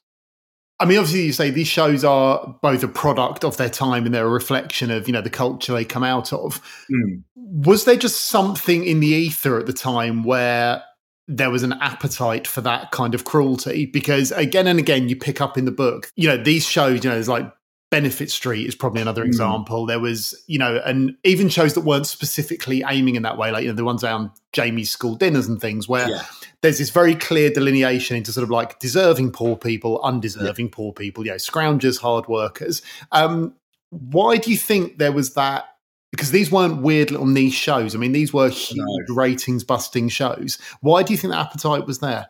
I 0.81 0.85
mean, 0.85 0.99
obviously, 0.99 1.27
you 1.27 1.33
say 1.33 1.51
these 1.51 1.67
shows 1.67 2.05
are 2.05 2.57
both 2.63 2.85
a 2.85 2.89
product 2.89 3.45
of 3.45 3.57
their 3.57 3.69
time 3.69 4.07
and 4.07 4.15
they're 4.15 4.27
a 4.27 4.31
reflection 4.31 4.91
of 4.91 5.09
you 5.09 5.13
know 5.13 5.23
the 5.23 5.31
culture 5.31 5.73
they 5.73 5.85
come 5.85 6.05
out 6.05 6.33
of. 6.33 6.63
Mm. 6.91 7.23
Was 7.35 7.85
there 7.85 7.97
just 7.97 8.27
something 8.27 8.85
in 8.85 9.01
the 9.01 9.09
ether 9.09 9.59
at 9.59 9.67
the 9.67 9.73
time 9.73 10.23
where 10.23 10.83
there 11.29 11.51
was 11.51 11.63
an 11.63 11.75
appetite 11.75 12.47
for 12.47 12.63
that 12.63 12.91
kind 12.91 13.15
of 13.15 13.25
cruelty 13.25 13.85
because 13.85 14.33
again 14.33 14.67
and 14.67 14.79
again 14.79 15.11
you 15.11 15.17
pick 15.17 15.43
up 15.43 15.59
in 15.59 15.67
the 15.67 15.71
book 15.71 16.11
you 16.17 16.27
know 16.27 16.43
these 16.43 16.65
shows 16.65 17.05
you 17.05 17.11
know 17.11 17.15
there's 17.15 17.29
like 17.29 17.53
Benefit 17.91 18.31
Street 18.31 18.67
is 18.67 18.75
probably 18.75 19.01
another 19.01 19.23
mm. 19.23 19.29
example. 19.29 19.87
There 19.87 20.01
was, 20.01 20.35
you 20.47 20.59
know, 20.59 20.81
and 20.85 21.17
even 21.25 21.49
shows 21.49 21.75
that 21.75 21.83
weren't 21.83 22.07
specifically 22.07 22.85
aiming 22.87 23.17
in 23.17 23.23
that 23.23 23.39
way, 23.39 23.51
like 23.51 23.63
you 23.63 23.71
know 23.71 23.75
the 23.75 23.85
ones 23.85 24.05
around 24.05 24.31
Jamie's 24.53 24.91
school 24.91 25.15
dinners 25.15 25.47
and 25.49 25.61
things, 25.61 25.89
where 25.89 26.09
yeah. 26.09 26.25
there's 26.61 26.79
this 26.79 26.91
very 26.91 27.15
clear 27.15 27.51
delineation 27.51 28.17
into 28.17 28.31
sort 28.31 28.45
of 28.45 28.51
like 28.51 28.79
deserving 28.79 29.33
poor 29.33 29.57
people, 29.57 30.01
undeserving 30.03 30.67
yeah. 30.67 30.73
poor 30.75 30.93
people, 30.93 31.25
you 31.25 31.31
know, 31.31 31.37
scroungers, 31.37 31.99
hard 31.99 32.27
workers. 32.29 32.83
Um, 33.13 33.55
why 33.91 34.37
do 34.37 34.51
you 34.51 34.59
think 34.59 34.99
there 34.99 35.13
was 35.13 35.35
that? 35.35 35.65
Because 36.11 36.31
these 36.31 36.51
weren't 36.51 36.83
weird 36.83 37.11
little 37.11 37.27
niche 37.27 37.55
shows. 37.55 37.95
I 37.95 37.99
mean, 37.99 38.13
these 38.13 38.33
were 38.33 38.49
huge 38.49 39.09
no. 39.09 39.15
ratings 39.15 39.65
busting 39.65 40.09
shows. 40.09 40.59
Why 40.81 41.03
do 41.03 41.13
you 41.13 41.19
think 41.19 41.33
the 41.33 41.39
appetite 41.39 41.87
was 41.87 42.01
there? 42.01 42.29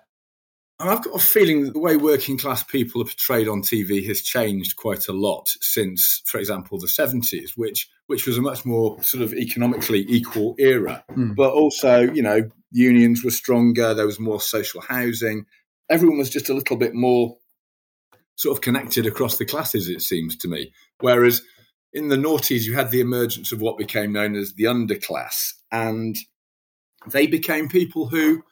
And 0.81 0.89
I've 0.89 1.03
got 1.03 1.17
a 1.17 1.19
feeling 1.19 1.65
that 1.65 1.73
the 1.73 1.81
way 1.81 1.97
working 1.97 2.39
class 2.39 2.63
people 2.63 3.03
are 3.03 3.07
portrayed 3.07 3.49
on 3.49 3.63
TV 3.63 4.07
has 4.07 4.23
changed 4.23 4.77
quite 4.77 5.09
a 5.09 5.13
lot 5.13 5.49
since, 5.61 6.23
for 6.25 6.39
example, 6.39 6.79
the 6.79 6.87
70s, 6.87 7.51
which 7.57 7.89
which 8.07 8.27
was 8.27 8.39
a 8.39 8.43
much 8.43 8.65
more 8.65 9.01
sort 9.03 9.23
of 9.23 9.35
economically 9.35 10.05
equal 10.09 10.55
era. 10.59 11.05
Mm. 11.11 11.37
But 11.37 11.53
also, 11.53 12.01
you 12.01 12.23
know, 12.23 12.49
unions 12.71 13.23
were 13.23 13.31
stronger, 13.31 13.93
there 13.93 14.07
was 14.07 14.21
more 14.21 14.41
social 14.41 14.81
housing. 14.81 15.47
Everyone 15.91 16.19
was 16.19 16.31
just 16.31 16.49
a 16.49 16.55
little 16.55 16.77
bit 16.77 16.95
more 16.95 17.37
sort 18.37 18.57
of 18.57 18.63
connected 18.63 19.05
across 19.05 19.37
the 19.37 19.45
classes, 19.45 19.89
it 19.89 20.01
seems 20.01 20.37
to 20.37 20.49
me. 20.49 20.73
Whereas 21.01 21.43
in 21.93 22.09
the 22.09 22.17
noughties, 22.17 22.65
you 22.65 22.75
had 22.75 22.91
the 22.91 23.01
emergence 23.01 23.53
of 23.53 23.61
what 23.61 23.79
became 23.79 24.13
known 24.13 24.37
as 24.37 24.55
the 24.55 24.65
underclass, 24.65 25.55
and 25.71 26.17
they 27.11 27.27
became 27.27 27.69
people 27.69 28.09
who 28.09 28.43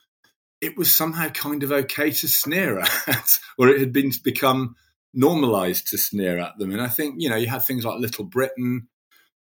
it 0.67 0.77
was 0.77 0.95
somehow 0.95 1.29
kind 1.29 1.63
of 1.63 1.71
okay 1.71 2.11
to 2.11 2.29
sneer 2.29 2.81
at, 2.81 3.39
or 3.59 3.69
it 3.69 3.81
had 3.81 3.93
been 3.93 4.13
become 4.23 4.75
normalized 5.15 5.89
to 5.89 5.99
sneer 5.99 6.39
at 6.39 6.59
them. 6.59 6.73
And 6.73 6.83
I 6.83 6.89
think, 6.89 7.17
you 7.19 7.31
know, 7.31 7.37
you 7.37 7.47
had 7.47 7.63
things 7.63 7.85
like 7.85 8.01
Little 8.01 8.25
Britain, 8.25 8.89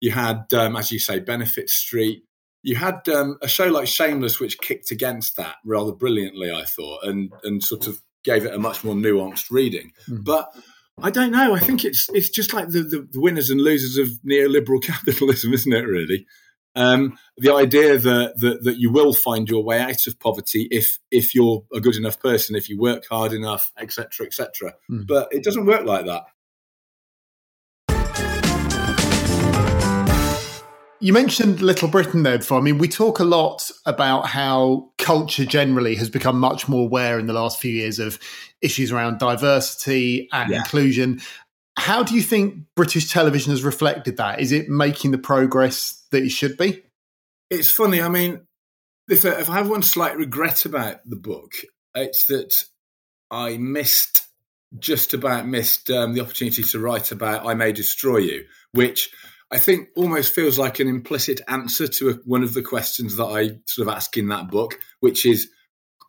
you 0.00 0.10
had, 0.10 0.44
um, 0.52 0.76
as 0.76 0.92
you 0.92 0.98
say, 0.98 1.18
Benefit 1.20 1.70
Street, 1.70 2.24
you 2.62 2.76
had 2.76 3.08
um, 3.08 3.38
a 3.42 3.48
show 3.48 3.66
like 3.66 3.88
Shameless, 3.88 4.38
which 4.38 4.58
kicked 4.58 4.90
against 4.90 5.36
that 5.36 5.56
rather 5.64 5.92
brilliantly, 5.92 6.50
I 6.50 6.64
thought, 6.64 7.04
and 7.04 7.30
and 7.42 7.62
sort 7.62 7.86
of 7.86 8.00
gave 8.24 8.46
it 8.46 8.54
a 8.54 8.58
much 8.58 8.82
more 8.82 8.94
nuanced 8.94 9.50
reading. 9.50 9.92
Mm. 10.08 10.24
But 10.24 10.50
I 11.02 11.10
don't 11.10 11.32
know. 11.32 11.54
I 11.54 11.58
think 11.58 11.84
it's 11.84 12.08
it's 12.14 12.30
just 12.30 12.54
like 12.54 12.70
the, 12.70 12.82
the, 12.82 13.08
the 13.10 13.20
winners 13.20 13.50
and 13.50 13.60
losers 13.60 13.98
of 13.98 14.18
neoliberal 14.26 14.82
capitalism, 14.82 15.52
isn't 15.52 15.72
it? 15.72 15.86
Really, 15.86 16.26
um, 16.74 17.18
the 17.36 17.52
idea 17.52 17.98
that, 17.98 18.38
that 18.40 18.64
that 18.64 18.78
you 18.78 18.90
will 18.90 19.12
find 19.12 19.48
your 19.48 19.62
way 19.62 19.80
out 19.80 20.06
of 20.06 20.18
poverty 20.18 20.68
if 20.70 20.98
if 21.10 21.34
you're 21.34 21.64
a 21.72 21.80
good 21.80 21.96
enough 21.96 22.20
person, 22.20 22.56
if 22.56 22.68
you 22.68 22.78
work 22.78 23.04
hard 23.10 23.32
enough, 23.32 23.72
etc., 23.78 24.26
etc. 24.26 24.74
Mm. 24.90 25.06
But 25.06 25.28
it 25.32 25.44
doesn't 25.44 25.66
work 25.66 25.84
like 25.84 26.06
that. 26.06 26.24
You 31.04 31.12
mentioned 31.12 31.60
Little 31.60 31.88
Britain 31.88 32.22
there 32.22 32.38
before. 32.38 32.58
I 32.58 32.62
mean, 32.62 32.78
we 32.78 32.88
talk 32.88 33.18
a 33.18 33.24
lot 33.24 33.70
about 33.84 34.26
how 34.26 34.90
culture 34.96 35.44
generally 35.44 35.96
has 35.96 36.08
become 36.08 36.40
much 36.40 36.66
more 36.66 36.86
aware 36.86 37.18
in 37.18 37.26
the 37.26 37.34
last 37.34 37.60
few 37.60 37.72
years 37.72 37.98
of 37.98 38.18
issues 38.62 38.90
around 38.90 39.18
diversity 39.18 40.30
and 40.32 40.50
yeah. 40.50 40.60
inclusion. 40.60 41.20
How 41.76 42.04
do 42.04 42.14
you 42.14 42.22
think 42.22 42.54
British 42.74 43.12
television 43.12 43.50
has 43.50 43.62
reflected 43.62 44.16
that? 44.16 44.40
Is 44.40 44.50
it 44.50 44.70
making 44.70 45.10
the 45.10 45.18
progress 45.18 46.02
that 46.14 46.24
it 46.24 46.30
should 46.30 46.56
be? 46.56 46.82
It's 47.50 47.70
funny. 47.70 48.00
I 48.00 48.08
mean, 48.08 48.46
if, 49.08 49.24
if 49.24 49.50
I 49.50 49.54
have 49.54 49.68
one 49.68 49.82
slight 49.82 50.16
regret 50.16 50.64
about 50.64 50.98
the 51.04 51.16
book, 51.16 51.52
it's 51.94 52.26
that 52.26 52.54
I 53.30 53.56
missed 53.56 54.26
just 54.78 55.14
about 55.14 55.46
missed 55.46 55.90
um, 55.90 56.14
the 56.14 56.20
opportunity 56.20 56.62
to 56.62 56.78
write 56.80 57.12
about 57.12 57.46
I 57.46 57.54
May 57.54 57.72
Destroy 57.72 58.18
You, 58.18 58.44
which 58.72 59.10
I 59.50 59.58
think 59.58 59.88
almost 59.96 60.34
feels 60.34 60.58
like 60.58 60.80
an 60.80 60.88
implicit 60.88 61.40
answer 61.46 61.86
to 61.86 62.10
a, 62.10 62.12
one 62.24 62.42
of 62.42 62.54
the 62.54 62.62
questions 62.62 63.16
that 63.16 63.26
I 63.26 63.60
sort 63.66 63.88
of 63.88 63.94
ask 63.94 64.16
in 64.16 64.28
that 64.28 64.50
book, 64.50 64.80
which 65.00 65.26
is, 65.26 65.48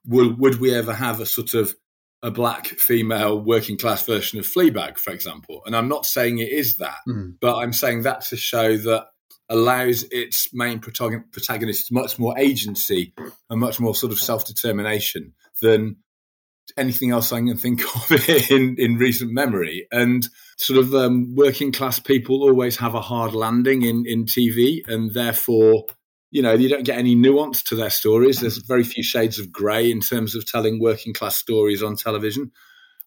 would, 0.06 0.40
would 0.40 0.60
we 0.60 0.74
ever 0.74 0.94
have 0.94 1.20
a 1.20 1.26
sort 1.26 1.54
of 1.54 1.76
a 2.24 2.32
black 2.32 2.68
female 2.68 3.40
working 3.40 3.78
class 3.78 4.04
version 4.04 4.40
of 4.40 4.46
Fleabag, 4.46 4.98
for 4.98 5.14
example. 5.14 5.62
And 5.66 5.76
I'm 5.76 5.88
not 5.88 6.08
saying 6.08 6.40
it 6.40 6.52
is 6.52 6.78
that, 6.78 6.98
mm. 7.08 7.36
but 7.40 7.58
I'm 7.58 7.74
saying 7.74 8.02
that 8.02 8.22
to 8.28 8.38
show 8.38 8.78
that 8.78 9.08
allows 9.50 10.04
its 10.12 10.54
main 10.54 10.80
protagonist 10.80 11.92
much 11.92 12.18
more 12.18 12.38
agency 12.38 13.14
and 13.50 13.60
much 13.60 13.80
more 13.80 13.96
sort 13.96 14.12
of 14.12 14.20
self 14.20 14.46
determination 14.46 15.34
than 15.62 15.98
anything 16.78 17.12
else 17.12 17.32
I 17.32 17.40
can 17.40 17.58
think 17.58 17.84
of 18.12 18.30
in, 18.52 18.76
in 18.78 18.98
recent 18.98 19.32
memory. 19.32 19.88
And 19.92 20.28
sort 20.58 20.80
of 20.80 20.96
um, 20.96 21.36
working 21.36 21.72
class 21.72 22.00
people 22.00 22.42
always 22.42 22.78
have 22.78 22.96
a 22.96 23.02
hard 23.02 23.34
landing 23.34 23.84
in, 23.84 24.06
in 24.08 24.26
TV, 24.26 24.82
and 24.88 25.14
therefore 25.14 25.86
you 26.36 26.42
know, 26.42 26.54
you 26.54 26.68
don't 26.68 26.84
get 26.84 26.98
any 26.98 27.16
nuance 27.16 27.64
to 27.64 27.78
their 27.78 27.90
stories. 27.90 28.42
There's 28.42 28.58
very 28.58 28.84
few 28.84 29.04
shades 29.04 29.40
of 29.40 29.54
grey 29.54 29.90
in 29.90 30.02
terms 30.02 30.36
of 30.36 30.46
telling 30.46 30.82
working 30.82 31.14
class 31.14 31.38
stories 31.38 31.82
on 31.82 31.96
television. 31.96 32.52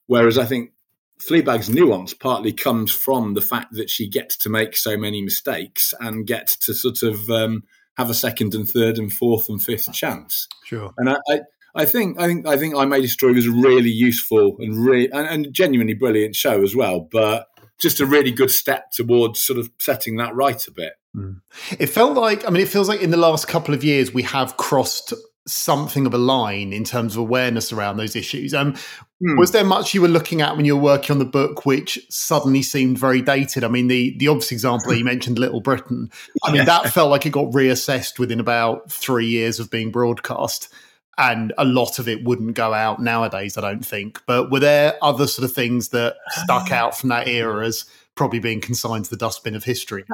Whereas 0.06 0.38
I 0.38 0.46
think 0.46 0.72
Fleabag's 1.20 1.68
nuance 1.68 2.14
partly 2.14 2.52
comes 2.52 2.92
from 2.92 3.34
the 3.34 3.40
fact 3.40 3.72
that 3.72 3.90
she 3.90 4.08
gets 4.08 4.36
to 4.38 4.48
make 4.48 4.76
so 4.76 4.96
many 4.96 5.22
mistakes 5.22 5.92
and 6.00 6.26
gets 6.26 6.56
to 6.56 6.74
sort 6.74 7.02
of 7.02 7.28
um, 7.30 7.64
have 7.96 8.10
a 8.10 8.14
second 8.14 8.54
and 8.54 8.68
third 8.68 8.98
and 8.98 9.12
fourth 9.12 9.48
and 9.48 9.62
fifth 9.62 9.92
chance. 9.92 10.46
Sure. 10.64 10.92
And 10.96 11.10
I, 11.10 11.16
I, 11.28 11.40
I 11.74 11.84
think 11.84 12.20
I 12.20 12.26
think 12.26 12.46
I 12.46 12.56
think 12.56 12.76
I 12.76 12.84
May 12.84 13.00
Destroy 13.00 13.32
was 13.32 13.46
a 13.46 13.50
really 13.50 13.90
useful 13.90 14.56
and 14.60 14.76
really 14.84 15.10
and, 15.10 15.26
and 15.26 15.52
genuinely 15.52 15.94
brilliant 15.94 16.36
show 16.36 16.62
as 16.62 16.74
well. 16.74 17.00
But 17.00 17.48
just 17.78 18.00
a 18.00 18.06
really 18.06 18.32
good 18.32 18.50
step 18.50 18.90
towards 18.90 19.42
sort 19.42 19.58
of 19.58 19.70
setting 19.78 20.16
that 20.16 20.34
right 20.34 20.66
a 20.66 20.70
bit. 20.70 20.94
Mm. 21.16 21.40
It 21.78 21.86
felt 21.86 22.14
like, 22.14 22.46
I 22.46 22.50
mean, 22.50 22.62
it 22.62 22.68
feels 22.68 22.88
like 22.88 23.00
in 23.00 23.10
the 23.10 23.16
last 23.16 23.48
couple 23.48 23.74
of 23.74 23.84
years 23.84 24.12
we 24.12 24.22
have 24.22 24.56
crossed 24.56 25.14
something 25.48 26.06
of 26.06 26.14
a 26.14 26.18
line 26.18 26.72
in 26.72 26.84
terms 26.84 27.14
of 27.14 27.20
awareness 27.20 27.72
around 27.72 27.96
those 27.96 28.14
issues. 28.14 28.54
Um, 28.54 28.74
mm. 28.74 29.38
Was 29.38 29.52
there 29.52 29.64
much 29.64 29.94
you 29.94 30.02
were 30.02 30.08
looking 30.08 30.40
at 30.40 30.56
when 30.56 30.64
you 30.64 30.76
were 30.76 30.82
working 30.82 31.12
on 31.14 31.18
the 31.18 31.24
book 31.24 31.66
which 31.66 31.98
suddenly 32.10 32.62
seemed 32.62 32.98
very 32.98 33.22
dated? 33.22 33.64
I 33.64 33.68
mean, 33.68 33.88
the 33.88 34.16
the 34.18 34.28
obvious 34.28 34.52
example 34.52 34.94
you 34.94 35.04
mentioned, 35.04 35.38
Little 35.38 35.60
Britain. 35.60 36.10
I 36.44 36.52
mean, 36.52 36.64
that 36.64 36.92
felt 36.92 37.10
like 37.10 37.26
it 37.26 37.30
got 37.30 37.52
reassessed 37.52 38.18
within 38.18 38.40
about 38.40 38.90
three 38.90 39.26
years 39.26 39.58
of 39.58 39.70
being 39.70 39.90
broadcast. 39.90 40.72
And 41.20 41.52
a 41.58 41.64
lot 41.64 41.98
of 41.98 42.06
it 42.06 42.22
wouldn't 42.22 42.54
go 42.54 42.72
out 42.72 43.02
nowadays, 43.02 43.58
I 43.58 43.60
don't 43.60 43.84
think. 43.84 44.22
But 44.24 44.52
were 44.52 44.60
there 44.60 44.96
other 45.02 45.26
sort 45.26 45.44
of 45.44 45.52
things 45.52 45.88
that 45.88 46.14
stuck 46.30 46.70
out 46.70 46.96
from 46.96 47.08
that 47.08 47.26
era 47.26 47.66
as 47.66 47.86
probably 48.14 48.38
being 48.38 48.60
consigned 48.60 49.06
to 49.06 49.10
the 49.10 49.16
dustbin 49.16 49.56
of 49.56 49.64
history? 49.64 50.04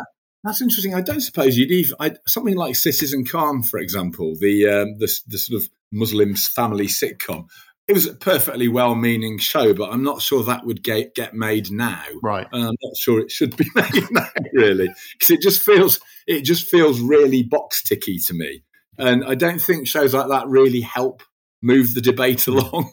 That's 0.44 0.60
interesting. 0.60 0.94
I 0.94 1.00
don't 1.00 1.22
suppose 1.22 1.56
you'd 1.56 1.70
even 1.70 1.96
I, 1.98 2.12
something 2.26 2.54
like 2.54 2.76
Citizen 2.76 3.24
Khan, 3.24 3.62
for 3.62 3.78
example, 3.78 4.34
the, 4.38 4.68
um, 4.68 4.98
the 4.98 5.10
the 5.26 5.38
sort 5.38 5.62
of 5.62 5.68
Muslims 5.90 6.46
family 6.46 6.86
sitcom. 6.86 7.46
It 7.86 7.92
was 7.92 8.06
a 8.06 8.14
perfectly 8.14 8.68
well-meaning 8.68 9.38
show, 9.38 9.74
but 9.74 9.90
I'm 9.90 10.02
not 10.02 10.22
sure 10.22 10.42
that 10.42 10.64
would 10.66 10.82
get 10.82 11.14
get 11.14 11.34
made 11.34 11.70
now. 11.70 12.02
Right. 12.22 12.46
And 12.52 12.62
I'm 12.62 12.76
not 12.82 12.96
sure 12.96 13.20
it 13.20 13.30
should 13.30 13.56
be 13.56 13.66
made 13.74 14.06
now, 14.10 14.28
really, 14.52 14.90
because 15.14 15.30
it 15.30 15.40
just 15.40 15.62
feels 15.62 15.98
it 16.26 16.42
just 16.42 16.68
feels 16.68 17.00
really 17.00 17.42
box 17.42 17.82
ticky 17.82 18.18
to 18.26 18.34
me, 18.34 18.62
and 18.98 19.24
I 19.24 19.34
don't 19.34 19.60
think 19.60 19.88
shows 19.88 20.12
like 20.12 20.28
that 20.28 20.46
really 20.48 20.82
help 20.82 21.22
move 21.62 21.94
the 21.94 22.02
debate 22.02 22.46
along. 22.48 22.92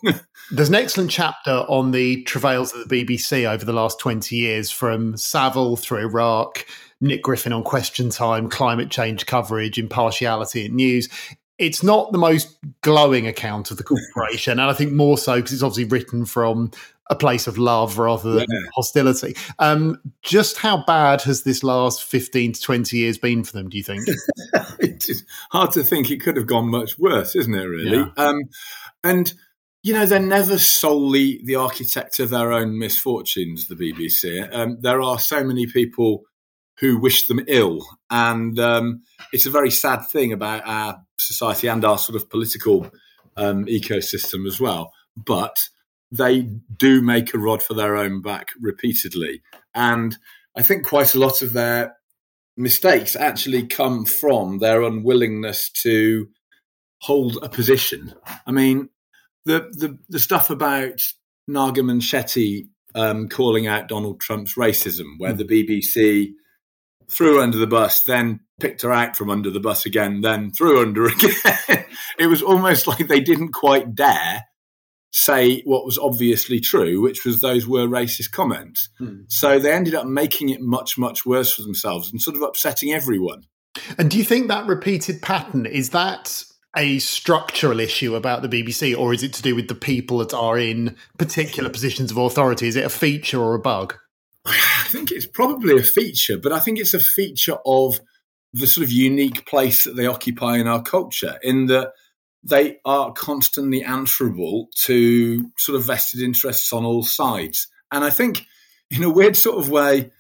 There's 0.52 0.70
an 0.70 0.76
excellent 0.76 1.12
chapter 1.12 1.52
on 1.52 1.92
the 1.92 2.24
travails 2.24 2.74
of 2.74 2.88
the 2.88 3.06
BBC 3.06 3.46
over 3.50 3.66
the 3.66 3.74
last 3.74 4.00
20 4.00 4.36
years, 4.38 4.72
from 4.72 5.18
Savile 5.18 5.76
through 5.76 6.00
Iraq 6.00 6.66
Nick 7.02 7.24
Griffin 7.24 7.52
on 7.52 7.64
Question 7.64 8.10
Time, 8.10 8.50
climate 8.50 8.90
change 8.90 9.26
coverage, 9.26 9.78
impartiality 9.78 10.66
in 10.66 10.76
news. 10.76 11.10
It's 11.58 11.84
not 11.84 12.12
the 12.12 12.18
most 12.18 12.58
glowing 12.82 13.28
account 13.28 13.70
of 13.70 13.78
the 13.78 13.84
corporation, 13.84 14.54
and 14.54 14.70
I 14.70 14.74
think 14.74 14.94
more 14.94 15.18
so 15.18 15.36
because 15.36 15.54
it's 15.54 15.64
obviously 15.64 15.86
written 15.86 16.26
from 16.26 16.72
a 17.12 17.16
place 17.16 17.46
of 17.46 17.58
love 17.58 17.98
rather 17.98 18.32
than 18.32 18.48
yeah. 18.50 18.70
hostility. 18.74 19.36
Um, 19.60 19.98
just 20.24 20.58
how 20.58 20.84
bad 20.86 21.22
has 21.24 21.44
this 21.44 21.62
last 21.62 22.04
15 22.06 22.54
to 22.54 22.62
20 22.62 22.98
years 22.98 23.18
been 23.18 23.44
for 23.44 23.52
them, 23.52 23.68
do 23.70 23.78
you 23.78 23.84
think? 23.84 24.08
it's 24.80 25.24
hard 25.52 25.74
to 25.74 25.84
think 25.84 26.10
it 26.10 26.22
could 26.22 26.38
have 26.38 26.48
gone 26.48 26.72
much 26.72 26.98
worse, 26.98 27.36
isn't 27.36 27.54
it, 27.54 27.66
really? 27.66 27.98
Yeah. 27.98 28.08
Um, 28.16 28.44
and, 29.04 29.34
you 29.84 29.94
know, 29.94 30.06
they're 30.06 30.20
never 30.22 30.58
solely 30.58 31.42
the 31.44 31.56
architect 31.56 32.20
of 32.20 32.30
their 32.30 32.54
own 32.54 32.80
misfortunes, 32.80 33.68
the 33.68 33.76
BBC. 33.76 34.48
Um, 34.56 34.78
there 34.80 35.02
are 35.02 35.20
so 35.20 35.44
many 35.44 35.68
people 35.68 36.24
who 36.82 36.98
wish 36.98 37.28
them 37.28 37.40
ill. 37.48 37.86
And 38.10 38.60
um, 38.60 39.04
it's 39.32 39.46
a 39.46 39.52
very 39.52 39.72
sad 39.72 40.02
thing 40.08 40.34
about 40.34 40.64
our 40.66 41.02
society 41.20 41.68
and 41.68 41.86
our 41.86 42.00
sort 42.00 42.16
of 42.16 42.30
political 42.30 42.92
um, 43.38 43.66
ecosystem 43.68 44.48
as 44.48 44.60
well. 44.60 44.92
But 45.16 45.70
they 46.12 46.42
do 46.42 47.02
make 47.02 47.34
a 47.34 47.40
rod 47.40 47.62
for 47.64 47.76
their 47.76 47.96
own 47.96 48.22
back 48.22 48.50
repeatedly. 48.60 49.44
And 49.74 50.18
I 50.58 50.64
think 50.64 50.86
quite 50.86 51.14
a 51.14 51.20
lot 51.20 51.44
of 51.44 51.54
their 51.54 51.96
mistakes 52.58 53.16
actually 53.16 53.68
come 53.68 54.04
from 54.04 54.58
their 54.58 54.82
unwillingness 54.82 55.70
to 55.84 56.30
hold 57.02 57.38
a 57.42 57.50
position. 57.50 58.14
I 58.46 58.52
mean, 58.52 58.90
the 59.46 59.70
the, 59.72 60.00
the 60.10 60.20
stuff 60.20 60.50
about 60.50 61.02
Naga 61.48 61.82
Munchetty 61.82 62.70
um, 62.94 63.30
calling 63.30 63.68
out 63.68 63.88
Donald 63.88 64.20
Trump's 64.20 64.56
racism, 64.56 65.18
where 65.18 65.34
the 65.34 65.46
BBC 65.46 66.34
threw 67.12 67.36
her 67.36 67.42
under 67.42 67.58
the 67.58 67.68
bus, 67.68 68.04
then 68.04 68.40
picked 68.60 68.82
her 68.82 68.92
out 68.92 69.16
from 69.16 69.30
under 69.30 69.50
the 69.50 69.60
bus 69.60 69.86
again, 69.86 70.22
then 70.22 70.52
threw 70.52 70.82
under 70.82 71.06
again. 71.08 71.86
it 72.18 72.28
was 72.28 72.42
almost 72.42 72.88
like 72.88 73.08
they 73.08 73.20
didn't 73.20 73.52
quite 73.52 73.94
dare 73.94 74.46
say 75.14 75.62
what 75.64 75.86
was 75.86 75.98
obviously 75.98 76.60
true, 76.60 77.02
which 77.02 77.26
was 77.26 77.42
those 77.42 77.68
were 77.68 77.86
racist 77.86 78.32
comments. 78.32 78.90
Hmm. 78.98 79.22
So 79.28 79.60
they 79.60 79.74
ended 79.74 79.94
up 79.94 80.06
making 80.06 80.50
it 80.50 80.62
much, 80.62 80.98
much 80.98 81.26
worse 81.26 81.54
for 81.54 81.64
themselves 81.64 82.12
and 82.12 82.22
sort 82.22 82.38
of 82.38 82.42
upsetting 82.44 82.94
everyone. 82.94 83.44
And 83.98 84.10
do 84.10 84.18
you 84.18 84.24
think 84.24 84.48
that 84.48 84.68
repeated 84.68 85.22
pattern 85.22 85.66
is 85.66 85.90
that 85.90 86.44
a 86.78 87.00
structural 87.00 87.82
issue 87.82 88.16
about 88.16 88.42
the 88.42 88.48
BBC, 88.48 88.98
or 88.98 89.14
is 89.14 89.24
it 89.24 89.34
to 89.34 89.42
do 89.42 89.56
with 89.56 89.68
the 89.68 89.76
people 89.76 90.20
that 90.20 90.34
are 90.34 90.58
in 90.58 90.96
particular 91.18 91.70
positions 91.70 92.12
of 92.12 92.18
authority? 92.18 92.68
Is 92.68 92.78
it 92.78 92.86
a 92.86 92.90
feature 92.90 93.42
or 93.42 93.56
a 93.56 93.60
bug? 93.60 93.96
Think 94.92 95.12
it's 95.12 95.26
probably 95.26 95.80
a 95.80 95.84
feature, 95.84 96.38
but 96.38 96.52
I 96.52 96.60
think 96.60 96.78
it's 96.78 96.94
a 96.94 97.00
feature 97.00 97.58
of 97.66 98.02
the 98.52 98.68
sort 98.68 98.84
of 98.84 98.92
unique 98.92 99.46
place 99.46 99.86
that 99.86 99.96
they 99.96 100.06
occupy 100.06 100.58
in 100.58 100.68
our 100.68 100.84
culture, 100.84 101.40
in 101.42 101.68
that 101.68 101.94
they 102.44 102.78
are 102.84 103.14
constantly 103.14 103.84
answerable 103.84 104.68
to 104.84 105.50
sort 105.58 105.78
of 105.78 105.86
vested 105.86 106.22
interests 106.22 106.74
on 106.74 106.84
all 106.84 107.04
sides. 107.04 107.68
And 107.90 108.04
I 108.04 108.10
think, 108.10 108.46
in 108.90 109.02
a 109.04 109.10
weird 109.10 109.38
sort 109.38 109.60
of 109.60 109.70
way, 109.70 110.12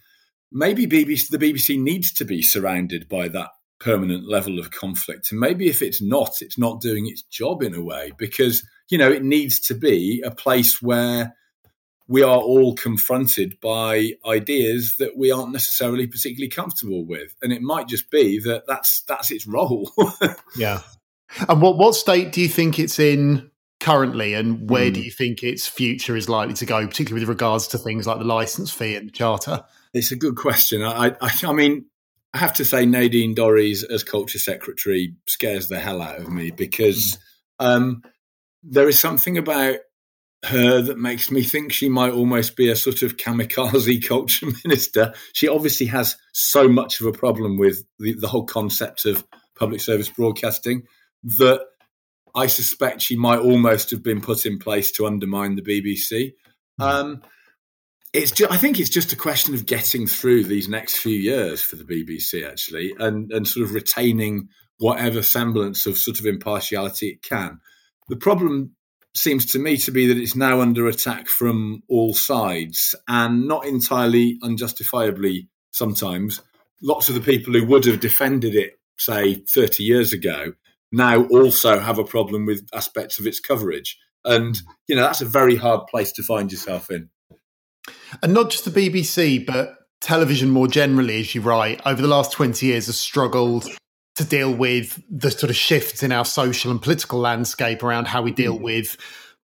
maybe 0.53 0.87
BBC, 0.87 1.27
the 1.27 1.37
BBC 1.37 1.77
needs 1.77 2.13
to 2.13 2.23
be 2.23 2.41
surrounded 2.41 3.09
by 3.09 3.27
that 3.27 3.49
permanent 3.81 4.29
level 4.29 4.57
of 4.57 4.71
conflict. 4.71 5.31
And 5.31 5.39
maybe 5.41 5.67
if 5.67 5.81
it's 5.81 6.01
not, 6.01 6.41
it's 6.41 6.57
not 6.57 6.79
doing 6.79 7.07
its 7.07 7.23
job 7.23 7.61
in 7.61 7.75
a 7.75 7.83
way 7.83 8.13
because, 8.17 8.65
you 8.89 8.97
know, 8.97 9.11
it 9.11 9.23
needs 9.23 9.59
to 9.61 9.73
be 9.73 10.21
a 10.23 10.31
place 10.31 10.81
where 10.81 11.35
we 12.07 12.23
are 12.23 12.39
all 12.39 12.75
confronted 12.75 13.59
by 13.61 14.11
ideas 14.25 14.95
that 14.99 15.17
we 15.17 15.31
aren't 15.31 15.51
necessarily 15.53 16.07
particularly 16.07 16.49
comfortable 16.49 17.05
with. 17.05 17.33
And 17.41 17.53
it 17.53 17.61
might 17.61 17.87
just 17.87 18.11
be 18.11 18.39
that 18.39 18.67
that's, 18.67 19.01
that's 19.07 19.31
its 19.31 19.47
role. 19.47 19.91
yeah. 20.57 20.81
And 21.47 21.61
what, 21.61 21.77
what 21.77 21.95
state 21.95 22.31
do 22.31 22.41
you 22.41 22.49
think 22.49 22.79
it's 22.79 22.99
in 22.99 23.51
currently, 23.81 24.33
and 24.33 24.69
where 24.69 24.89
mm. 24.89 24.93
do 24.93 24.99
hmm. 25.01 25.05
you 25.05 25.11
think 25.11 25.43
its 25.43 25.67
future 25.67 26.15
is 26.15 26.29
likely 26.29 26.53
to 26.53 26.65
go, 26.65 26.87
particularly 26.87 27.23
with 27.23 27.29
regards 27.29 27.67
to 27.67 27.77
things 27.77 28.07
like 28.07 28.19
the 28.19 28.23
license 28.23 28.71
fee 28.71 28.95
and 28.95 29.07
the 29.07 29.11
charter? 29.11 29.65
It's 29.93 30.11
a 30.11 30.15
good 30.15 30.35
question. 30.35 30.81
I, 30.83 31.15
I, 31.19 31.29
I 31.43 31.51
mean, 31.51 31.85
I 32.33 32.37
have 32.37 32.53
to 32.53 32.65
say, 32.65 32.85
Nadine 32.85 33.35
Dorries 33.35 33.83
as 33.89 34.03
culture 34.03 34.39
secretary 34.39 35.15
scares 35.27 35.67
the 35.67 35.79
hell 35.79 36.01
out 36.01 36.19
of 36.19 36.29
me 36.29 36.51
because 36.51 37.17
mm. 37.59 37.65
um, 37.65 38.03
there 38.63 38.87
is 38.87 38.99
something 38.99 39.37
about 39.37 39.77
her 40.45 40.81
that 40.81 40.97
makes 40.97 41.29
me 41.29 41.43
think 41.43 41.71
she 41.71 41.87
might 41.87 42.13
almost 42.13 42.55
be 42.55 42.69
a 42.69 42.75
sort 42.75 43.03
of 43.03 43.17
kamikaze 43.17 44.03
culture 44.07 44.47
minister. 44.65 45.13
She 45.33 45.47
obviously 45.47 45.87
has 45.87 46.17
so 46.33 46.67
much 46.67 46.99
of 46.99 47.07
a 47.07 47.11
problem 47.11 47.57
with 47.57 47.83
the, 47.99 48.13
the 48.13 48.27
whole 48.27 48.45
concept 48.45 49.05
of 49.05 49.25
public 49.55 49.81
service 49.81 50.09
broadcasting 50.09 50.83
that 51.37 51.61
I 52.33 52.47
suspect 52.47 53.01
she 53.01 53.15
might 53.15 53.39
almost 53.39 53.91
have 53.91 54.01
been 54.01 54.21
put 54.21 54.45
in 54.45 54.57
place 54.57 54.91
to 54.93 55.05
undermine 55.05 55.55
the 55.55 55.61
BBC. 55.61 56.33
Mm. 56.79 56.85
Um, 56.85 57.21
it's 58.13 58.31
just, 58.31 58.51
I 58.51 58.57
think 58.57 58.79
it's 58.79 58.89
just 58.89 59.13
a 59.13 59.17
question 59.17 59.53
of 59.53 59.65
getting 59.65 60.07
through 60.07 60.45
these 60.45 60.67
next 60.67 60.97
few 60.97 61.15
years 61.15 61.61
for 61.61 61.75
the 61.75 61.83
BBC 61.83 62.47
actually, 62.47 62.93
and 62.99 63.31
and 63.31 63.47
sort 63.47 63.65
of 63.65 63.73
retaining 63.73 64.49
whatever 64.79 65.21
semblance 65.21 65.85
of 65.85 65.97
sort 65.97 66.19
of 66.19 66.25
impartiality 66.25 67.09
it 67.09 67.21
can. 67.21 67.59
The 68.09 68.17
problem 68.17 68.75
seems 69.15 69.47
to 69.47 69.59
me 69.59 69.77
to 69.77 69.91
be 69.91 70.07
that 70.07 70.17
it's 70.17 70.35
now 70.35 70.61
under 70.61 70.87
attack 70.87 71.27
from 71.27 71.83
all 71.89 72.13
sides, 72.13 72.95
and 73.07 73.47
not 73.47 73.65
entirely 73.65 74.39
unjustifiably. 74.41 75.49
Sometimes, 75.71 76.41
lots 76.81 77.09
of 77.09 77.15
the 77.15 77.21
people 77.21 77.53
who 77.53 77.65
would 77.65 77.85
have 77.85 77.99
defended 77.99 78.55
it, 78.55 78.79
say, 78.97 79.35
thirty 79.35 79.83
years 79.83 80.13
ago, 80.13 80.53
now 80.91 81.25
also 81.25 81.79
have 81.79 81.99
a 81.99 82.03
problem 82.03 82.45
with 82.45 82.67
aspects 82.73 83.19
of 83.19 83.27
its 83.27 83.39
coverage. 83.39 83.97
And, 84.23 84.61
you 84.87 84.95
know, 84.95 85.01
that's 85.01 85.21
a 85.21 85.25
very 85.25 85.55
hard 85.55 85.87
place 85.87 86.11
to 86.13 86.23
find 86.23 86.51
yourself 86.51 86.91
in. 86.91 87.09
And 88.21 88.33
not 88.33 88.51
just 88.51 88.65
the 88.65 88.71
BBC, 88.71 89.45
but 89.45 89.75
television 90.01 90.49
more 90.49 90.67
generally, 90.67 91.21
as 91.21 91.33
you 91.33 91.41
write, 91.41 91.81
over 91.85 92.01
the 92.01 92.07
last 92.07 92.31
20 92.31 92.65
years 92.65 92.85
has 92.87 92.99
struggled 92.99 93.67
to 94.21 94.29
deal 94.29 94.53
with 94.53 95.01
the 95.09 95.31
sort 95.31 95.49
of 95.49 95.55
shifts 95.55 96.03
in 96.03 96.11
our 96.11 96.25
social 96.25 96.71
and 96.71 96.81
political 96.81 97.19
landscape 97.19 97.83
around 97.83 98.07
how 98.07 98.21
we 98.21 98.31
deal 98.31 98.57
mm. 98.57 98.61
with 98.61 98.97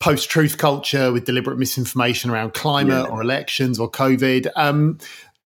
post 0.01 0.29
truth 0.29 0.59
culture, 0.59 1.13
with 1.13 1.25
deliberate 1.25 1.59
misinformation 1.59 2.31
around 2.31 2.55
climate 2.55 3.07
yeah. 3.07 3.11
or 3.11 3.23
elections 3.23 3.79
or 3.79 3.91
COVID. 3.91 4.51
Um, 4.57 4.99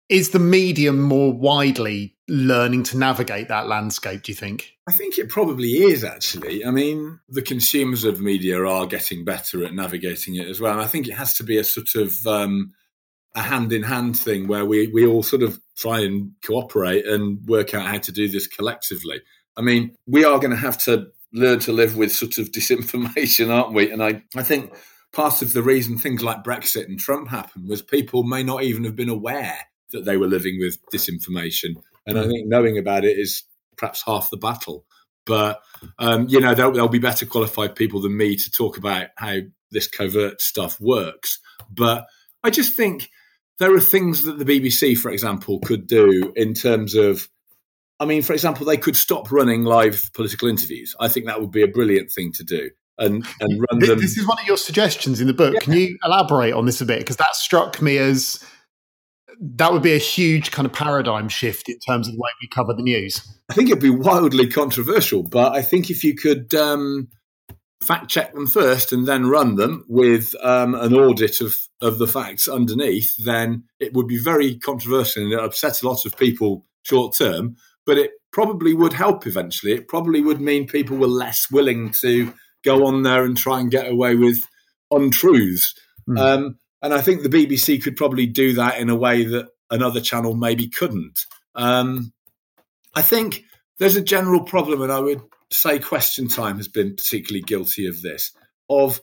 is 0.09 0.31
the 0.31 0.39
medium 0.39 1.01
more 1.01 1.33
widely 1.33 2.15
learning 2.29 2.83
to 2.83 2.99
navigate 2.99 3.49
that 3.49 3.67
landscape, 3.67 4.23
do 4.23 4.33
you 4.33 4.37
think? 4.37 4.75
I 4.87 4.93
think 4.93 5.17
it 5.17 5.29
probably 5.29 5.85
is 5.85 6.05
actually. 6.05 6.65
I 6.65 6.71
mean, 6.71 7.21
the 7.29 7.41
consumers 7.41 8.05
of 8.05 8.21
media 8.21 8.63
are 8.63 8.87
getting 8.87 9.25
better 9.25 9.65
at 9.65 9.73
navigating 9.73 10.37
it 10.37 10.49
as 10.49 10.61
well. 10.61 10.73
And 10.73 10.83
I 10.83 10.87
think 10.87 11.09
it 11.09 11.15
has 11.15 11.35
to 11.39 11.45
be 11.45 11.57
a 11.57 11.65
sort 11.65 11.95
of 11.95 12.27
um, 12.27 12.73
a 13.35 13.43
hand 13.43 13.73
in 13.73 13.83
hand 13.83 14.19
thing 14.19 14.47
where 14.47 14.65
we, 14.65 14.89
we 14.89 15.07
all 15.07 15.23
sort 15.23 15.43
of 15.43 15.59
try 15.77 16.01
and 16.01 16.33
cooperate 16.45 17.07
and 17.07 17.47
work 17.47 17.75
out 17.75 17.87
how 17.87 17.99
to 17.99 18.13
do 18.13 18.29
this 18.29 18.47
collectively. 18.47 19.23
I 19.57 19.63
mean, 19.63 19.95
we 20.07 20.25
are 20.25 20.39
going 20.39 20.51
to 20.51 20.57
have 20.57 20.79
to 20.79 21.09
learn 21.33 21.59
to 21.61 21.73
live 21.73 21.97
with 21.97 22.13
sort 22.13 22.39
of 22.39 22.47
disinformation, 22.53 23.51
aren't 23.51 23.75
we? 23.75 23.91
And 23.91 24.03
I, 24.03 24.23
I 24.37 24.43
think 24.43 24.75
part 25.13 25.43
of 25.43 25.53
the 25.53 25.63
reason 25.63 25.99
things 25.99 26.23
like 26.23 26.45
Brexit 26.45 26.87
and 26.87 26.99
Trump 26.99 27.29
happened 27.29 27.69
was 27.69 27.83
people 27.83 28.23
may 28.23 28.43
not 28.43 28.63
even 28.63 28.85
have 28.85 28.97
been 28.97 29.09
aware 29.09 29.59
that 29.93 30.05
they 30.05 30.17
were 30.17 30.27
living 30.27 30.59
with 30.59 30.79
disinformation. 30.93 31.77
And 32.07 32.19
I 32.19 32.27
think 32.27 32.49
knowing 32.49 32.79
about 32.79 33.05
it 33.05 33.19
is 33.19 33.45
perhaps 33.77 34.03
half 34.05 34.31
the 34.31 34.37
battle. 34.37 34.85
But 35.25 35.61
um, 35.99 36.27
you 36.29 36.41
know, 36.41 36.55
there'll, 36.55 36.73
there'll, 36.73 36.89
be 36.89 36.99
better 36.99 37.27
qualified 37.27 37.77
people 37.77 38.01
than 38.01 38.17
me 38.17 38.37
to 38.37 38.51
talk 38.51 38.77
about 38.77 39.09
how 39.17 39.37
this 39.71 39.87
covert 39.87 40.41
stuff 40.41 40.81
works. 40.81 41.39
But 41.71 42.07
I 42.43 42.51
just 42.51 42.75
think 42.75 43.09
there 43.63 43.75
are 43.75 43.81
things 43.81 44.25
that 44.25 44.39
the 44.39 44.45
BBC, 44.45 44.99
for 44.99 45.11
example, 45.11 45.61
could 45.61 45.87
do 45.87 46.33
in 46.35 46.53
terms 46.53 46.95
of. 46.95 47.29
I 48.01 48.05
mean, 48.05 48.23
for 48.23 48.33
example, 48.33 48.67
they 48.67 48.77
could 48.77 48.97
stop 48.97 49.31
running 49.31 49.63
live 49.63 50.11
political 50.13 50.49
interviews. 50.49 50.97
I 50.99 51.07
think 51.07 51.27
that 51.27 51.41
would 51.41 51.53
be 51.53 51.63
a 51.63 51.69
brilliant 51.69 52.11
thing 52.11 52.33
to 52.33 52.43
do. 52.43 52.71
And, 52.99 53.25
and 53.41 53.65
run 53.71 53.79
them. 53.79 54.01
This 54.01 54.19
is 54.19 54.27
one 54.27 54.39
of 54.41 54.47
your 54.47 54.57
suggestions 54.57 55.21
in 55.21 55.29
the 55.29 55.33
book. 55.33 55.55
Yeah. 55.55 55.61
Can 55.61 55.73
you 55.75 55.97
elaborate 56.05 56.53
on 56.53 56.67
this 56.67 56.81
a 56.81 56.85
bit? 56.85 56.99
Because 56.99 57.17
that 57.17 57.37
struck 57.37 57.81
me 57.81 57.99
as 57.99 58.45
that 59.41 59.73
would 59.73 59.83
be 59.83 59.95
a 59.95 59.99
huge 59.99 60.51
kind 60.51 60.67
of 60.67 60.73
paradigm 60.73 61.29
shift 61.29 61.69
in 61.69 61.79
terms 61.79 62.09
of 62.09 62.15
the 62.15 62.21
way 62.21 62.31
we 62.41 62.49
cover 62.49 62.75
the 62.75 62.83
news. 62.83 63.21
I 63.49 63.55
think 63.55 63.69
it'd 63.69 63.83
be 63.83 63.91
wildly 63.91 64.49
controversial, 64.49 65.23
but 65.23 65.53
I 65.53 65.63
think 65.63 65.89
if 65.89 66.03
you 66.03 66.15
could 66.15 66.55
um, 66.55 67.09
fact 67.83 68.09
check 68.09 68.35
them 68.35 68.47
first 68.47 68.93
and 68.93 69.07
then 69.07 69.27
run 69.27 69.57
them 69.57 69.85
with 69.89 70.35
um, 70.43 70.75
an 70.75 70.95
audit 70.95 71.41
of, 71.41 71.57
of 71.83 71.99
the 71.99 72.07
facts 72.07 72.49
underneath, 72.49 73.17
then 73.23 73.65
it 73.81 73.93
would 73.93 74.07
be 74.07 74.17
very 74.17 74.57
controversial 74.57 75.25
and 75.25 75.33
it 75.33 75.39
upset 75.39 75.83
a 75.83 75.89
lot 75.89 76.07
of 76.07 76.17
people 76.17 76.65
short 76.85 77.15
term, 77.17 77.57
but 77.85 77.99
it 77.99 78.13
probably 78.33 78.73
would 78.73 78.93
help 78.93 79.27
eventually. 79.27 79.73
It 79.73 79.89
probably 79.89 80.23
would 80.23 80.41
mean 80.41 80.67
people 80.67 80.97
were 80.97 81.09
less 81.09 81.51
willing 81.51 81.91
to 82.01 82.33
go 82.65 82.87
on 82.87 83.03
there 83.03 83.25
and 83.25 83.37
try 83.37 83.61
and 83.61 83.71
get 83.71 83.91
away 83.91 84.15
with 84.15 84.49
untruths. 84.91 85.75
Mm. 86.09 86.19
Um, 86.19 86.59
and 86.81 86.95
I 86.95 87.01
think 87.01 87.23
the 87.23 87.29
BBC 87.29 87.83
could 87.83 87.97
probably 87.97 88.27
do 88.27 88.55
that 88.55 88.79
in 88.79 88.89
a 88.89 88.97
way 88.97 89.25
that 89.25 89.49
another 89.71 90.01
channel 90.01 90.35
maybe 90.35 90.69
couldn't. 90.69 91.27
Um, 91.55 92.13
I 92.95 93.03
think 93.03 93.45
there's 93.79 93.97
a 93.97 94.03
general 94.03 94.45
problem, 94.45 94.83
and 94.83 94.93
I 94.93 95.01
would 95.01 95.23
say 95.51 95.79
Question 95.79 96.29
Time 96.29 96.57
has 96.57 96.69
been 96.69 96.97
particularly 96.97 97.43
guilty 97.43 97.87
of 97.87 98.01
this, 98.03 98.33
of 98.69 99.01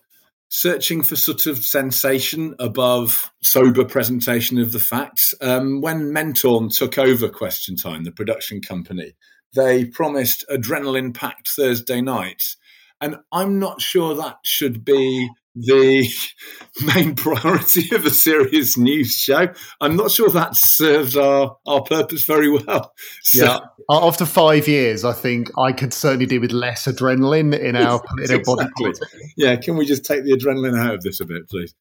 searching 0.49 1.03
for 1.03 1.15
sort 1.15 1.45
of 1.45 1.63
sensation 1.63 2.55
above 2.59 3.31
sober 3.41 3.85
presentation 3.85 4.59
of 4.59 4.71
the 4.71 4.79
facts. 4.79 5.33
Um, 5.41 5.79
when 5.79 6.12
Mentorn 6.12 6.75
took 6.75 6.97
over 6.97 7.29
Question 7.29 7.75
Time, 7.75 8.03
the 8.03 8.12
production 8.12 8.59
company, 8.59 9.13
they 9.55 9.85
promised 9.85 10.43
adrenaline 10.49 11.13
packed 11.13 11.49
Thursday 11.49 12.01
nights. 12.01 12.57
And 12.99 13.17
I'm 13.31 13.59
not 13.59 13.81
sure 13.81 14.15
that 14.15 14.39
should 14.43 14.83
be 14.83 15.29
the 15.55 16.07
main 16.95 17.15
priority 17.15 17.93
of 17.95 18.05
a 18.05 18.09
serious 18.09 18.77
news 18.77 19.13
show. 19.13 19.47
I'm 19.81 19.95
not 19.95 20.12
sure 20.12 20.29
that 20.29 20.55
serves 20.55 21.17
our, 21.17 21.57
our 21.67 21.81
purpose 21.83 22.23
very 22.23 22.49
well. 22.49 22.93
So, 23.23 23.45
yeah. 23.45 23.59
After 23.89 24.25
five 24.25 24.67
years, 24.67 25.03
I 25.03 25.13
think 25.13 25.51
I 25.57 25.71
could 25.71 25.93
certainly 25.93 26.25
do 26.25 26.39
with 26.39 26.51
less 26.51 26.85
adrenaline 26.85 27.57
in 27.57 27.75
our, 27.75 28.01
in 28.23 28.31
our 28.31 28.39
body. 28.43 28.69
Yeah, 29.35 29.55
can 29.55 29.77
we 29.77 29.85
just 29.85 30.05
take 30.05 30.23
the 30.23 30.31
adrenaline 30.31 30.79
out 30.79 30.95
of 30.95 31.01
this 31.01 31.19
a 31.19 31.25
bit, 31.25 31.49
please? 31.49 31.75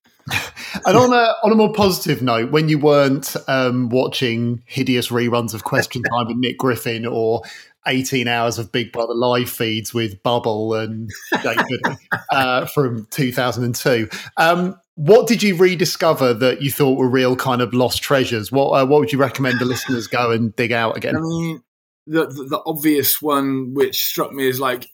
And 0.87 0.97
on 0.97 1.13
a 1.13 1.35
on 1.43 1.53
a 1.53 1.55
more 1.55 1.73
positive 1.73 2.23
note, 2.23 2.51
when 2.51 2.69
you 2.69 2.79
weren't 2.79 3.37
um, 3.47 3.89
watching 3.89 4.63
hideous 4.67 5.09
reruns 5.09 5.55
of 5.55 5.65
Question 5.65 6.03
Time 6.13 6.27
with 6.27 6.37
Nick 6.37 6.59
Griffin 6.59 7.07
or 7.07 7.43
18 7.87 8.29
hours 8.29 8.59
of 8.59 8.71
Big 8.71 8.93
Brother 8.93 9.15
live 9.15 9.49
feeds 9.49 9.95
with 9.95 10.23
Bubble 10.23 10.75
and 10.75 11.11
David 11.43 11.81
uh, 12.33 12.67
from 12.67 13.07
2002. 13.11 14.09
Um, 14.37 14.79
what 14.95 15.27
did 15.27 15.43
you 15.43 15.57
rediscover 15.57 16.35
that 16.35 16.61
you 16.61 16.71
thought 16.71 16.99
were 16.99 17.09
real 17.09 17.37
kind 17.37 17.63
of 17.63 17.73
lost 17.73 18.03
treasures? 18.03 18.51
What 18.51 18.71
uh, 18.71 18.87
what 18.87 19.01
would 19.01 19.13
you 19.13 19.19
recommend 19.19 19.61
the 19.61 19.65
listeners 19.65 20.07
go 20.07 20.31
and 20.31 20.55
dig 20.57 20.73
out 20.73 20.97
again? 20.97 21.17
I 21.17 21.21
mean, 21.21 21.63
the, 22.07 22.27
the, 22.27 22.45
the 22.45 22.63
obvious 22.67 23.23
one 23.23 23.75
which 23.75 24.05
struck 24.05 24.33
me 24.33 24.49
is 24.49 24.59
like 24.59 24.89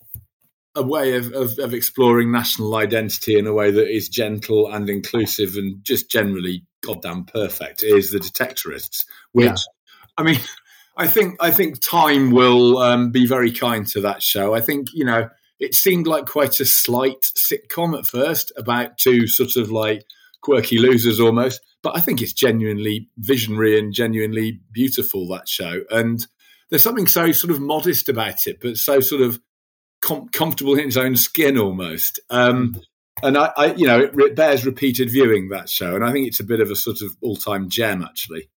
a 0.74 0.82
way 0.82 1.16
of, 1.16 1.32
of, 1.32 1.58
of, 1.58 1.72
exploring 1.72 2.32
national 2.32 2.74
identity 2.76 3.38
in 3.38 3.46
a 3.46 3.52
way 3.52 3.70
that 3.70 3.88
is 3.88 4.08
gentle 4.08 4.72
and 4.72 4.90
inclusive 4.90 5.54
and 5.56 5.82
just 5.84 6.10
generally 6.10 6.64
goddamn 6.82 7.24
perfect 7.24 7.82
is 7.82 8.10
the 8.10 8.18
detectorists 8.18 9.04
which 9.32 9.46
yeah. 9.46 9.54
i 10.18 10.22
mean 10.22 10.38
i 10.96 11.06
think 11.06 11.36
i 11.40 11.50
think 11.50 11.80
time 11.80 12.30
will 12.30 12.78
um, 12.78 13.10
be 13.10 13.26
very 13.26 13.52
kind 13.52 13.86
to 13.86 14.00
that 14.00 14.22
show 14.22 14.54
i 14.54 14.60
think 14.60 14.88
you 14.92 15.04
know 15.04 15.28
it 15.60 15.74
seemed 15.74 16.06
like 16.06 16.26
quite 16.26 16.58
a 16.60 16.64
slight 16.64 17.24
sitcom 17.36 17.96
at 17.96 18.06
first 18.06 18.52
about 18.56 18.98
two 18.98 19.26
sort 19.26 19.56
of 19.56 19.70
like 19.70 20.04
quirky 20.42 20.78
losers 20.78 21.20
almost 21.20 21.60
but 21.82 21.96
i 21.96 22.00
think 22.00 22.20
it's 22.20 22.32
genuinely 22.32 23.08
visionary 23.18 23.78
and 23.78 23.94
genuinely 23.94 24.60
beautiful 24.72 25.26
that 25.26 25.48
show 25.48 25.80
and 25.90 26.26
there's 26.68 26.82
something 26.82 27.06
so 27.06 27.32
sort 27.32 27.50
of 27.50 27.60
modest 27.60 28.08
about 28.08 28.46
it 28.46 28.58
but 28.60 28.76
so 28.76 29.00
sort 29.00 29.22
of 29.22 29.40
com- 30.04 30.28
comfortable 30.28 30.74
in 30.74 30.84
his 30.84 30.96
own 30.96 31.16
skin 31.16 31.58
almost. 31.58 32.20
Um, 32.30 32.80
and 33.22 33.38
I, 33.38 33.52
I, 33.56 33.74
you 33.74 33.86
know, 33.86 34.00
it, 34.00 34.12
it 34.14 34.36
bears 34.36 34.66
repeated 34.66 35.10
viewing 35.10 35.48
that 35.48 35.68
show, 35.68 35.94
and 35.94 36.04
I 36.04 36.12
think 36.12 36.28
it's 36.28 36.40
a 36.40 36.44
bit 36.44 36.60
of 36.60 36.70
a 36.70 36.76
sort 36.76 37.00
of 37.00 37.16
all-time 37.20 37.68
gem, 37.68 38.02
actually. 38.02 38.50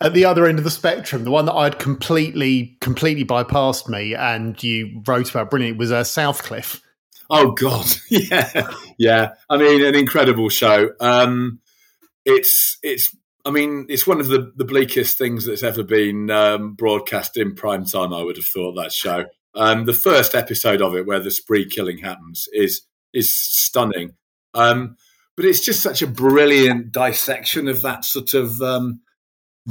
At 0.00 0.14
the 0.14 0.24
other 0.24 0.46
end 0.46 0.58
of 0.58 0.64
the 0.64 0.70
spectrum, 0.70 1.24
the 1.24 1.30
one 1.30 1.44
that 1.46 1.52
I'd 1.54 1.78
completely, 1.78 2.78
completely 2.80 3.24
bypassed 3.24 3.88
me, 3.88 4.14
and 4.14 4.60
you 4.62 5.02
wrote 5.06 5.30
about 5.30 5.50
brilliant 5.50 5.76
was 5.76 5.92
uh, 5.92 6.02
Southcliffe. 6.02 6.80
Oh 7.28 7.50
God, 7.50 7.86
yeah, 8.08 8.70
yeah. 8.98 9.34
I 9.50 9.58
mean, 9.58 9.84
an 9.84 9.94
incredible 9.94 10.48
show. 10.48 10.90
Um, 11.00 11.60
it's 12.24 12.78
it's. 12.82 13.14
I 13.44 13.50
mean, 13.50 13.86
it's 13.88 14.08
one 14.08 14.18
of 14.18 14.26
the, 14.26 14.52
the 14.56 14.64
bleakest 14.64 15.18
things 15.18 15.44
that's 15.44 15.62
ever 15.62 15.84
been 15.84 16.32
um, 16.32 16.74
broadcast 16.74 17.36
in 17.36 17.54
prime 17.54 17.84
time. 17.84 18.12
I 18.12 18.22
would 18.22 18.36
have 18.36 18.46
thought 18.46 18.72
that 18.72 18.92
show. 18.92 19.26
Um, 19.56 19.86
the 19.86 19.94
first 19.94 20.34
episode 20.34 20.82
of 20.82 20.94
it, 20.94 21.06
where 21.06 21.20
the 21.20 21.30
spree 21.30 21.66
killing 21.66 21.98
happens, 21.98 22.48
is 22.52 22.82
is 23.12 23.36
stunning. 23.36 24.12
Um, 24.54 24.96
but 25.36 25.44
it's 25.44 25.60
just 25.60 25.82
such 25.82 26.02
a 26.02 26.06
brilliant 26.06 26.92
dissection 26.92 27.68
of 27.68 27.82
that 27.82 28.04
sort 28.04 28.34
of 28.34 28.60
um, 28.62 29.00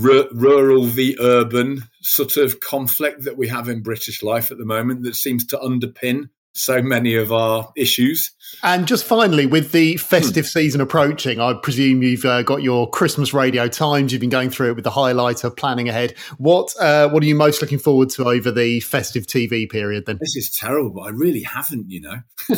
r- 0.01 0.27
rural 0.31 0.85
v 0.85 1.17
urban 1.19 1.83
sort 2.01 2.37
of 2.37 2.59
conflict 2.59 3.23
that 3.23 3.37
we 3.37 3.47
have 3.47 3.69
in 3.69 3.81
British 3.81 4.21
life 4.21 4.51
at 4.51 4.57
the 4.57 4.65
moment 4.65 5.03
that 5.03 5.15
seems 5.15 5.45
to 5.47 5.57
underpin 5.57 6.29
so 6.55 6.81
many 6.81 7.15
of 7.15 7.31
our 7.31 7.71
issues. 7.75 8.31
And 8.63 8.87
just 8.87 9.05
finally, 9.05 9.45
with 9.45 9.71
the 9.71 9.97
festive 9.97 10.45
hmm. 10.45 10.49
season 10.49 10.81
approaching, 10.81 11.39
I 11.39 11.53
presume 11.53 12.01
you've 12.01 12.25
uh, 12.25 12.41
got 12.41 12.63
your 12.63 12.89
Christmas 12.89 13.33
radio 13.33 13.67
times. 13.67 14.11
You've 14.11 14.21
been 14.21 14.29
going 14.29 14.49
through 14.49 14.71
it 14.71 14.75
with 14.75 14.83
the 14.83 14.91
highlighter, 14.91 15.55
planning 15.55 15.89
ahead. 15.89 16.15
What 16.37 16.73
uh, 16.79 17.09
what 17.09 17.21
are 17.21 17.25
you 17.25 17.35
most 17.35 17.61
looking 17.61 17.79
forward 17.79 18.09
to 18.11 18.25
over 18.25 18.51
the 18.51 18.79
festive 18.79 19.27
TV 19.27 19.69
period? 19.69 20.05
Then 20.05 20.17
this 20.19 20.35
is 20.35 20.49
terrible. 20.49 20.91
but 20.95 21.01
I 21.01 21.09
really 21.09 21.41
haven't, 21.43 21.89
you 21.89 22.01
know. 22.01 22.15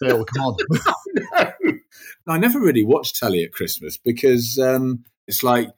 Bill, 0.00 0.24
come 0.24 0.44
on. 0.44 0.56
no. 1.66 1.78
I 2.28 2.38
never 2.38 2.60
really 2.60 2.84
watch 2.84 3.18
telly 3.18 3.42
at 3.42 3.52
Christmas 3.52 3.96
because 3.96 4.58
um, 4.58 5.04
it's 5.26 5.42
like 5.42 5.68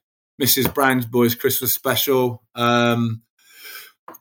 Mrs. 0.40 0.72
Brown's 0.72 1.06
Boys 1.06 1.34
Christmas 1.34 1.72
special. 1.72 2.42
Um, 2.54 3.22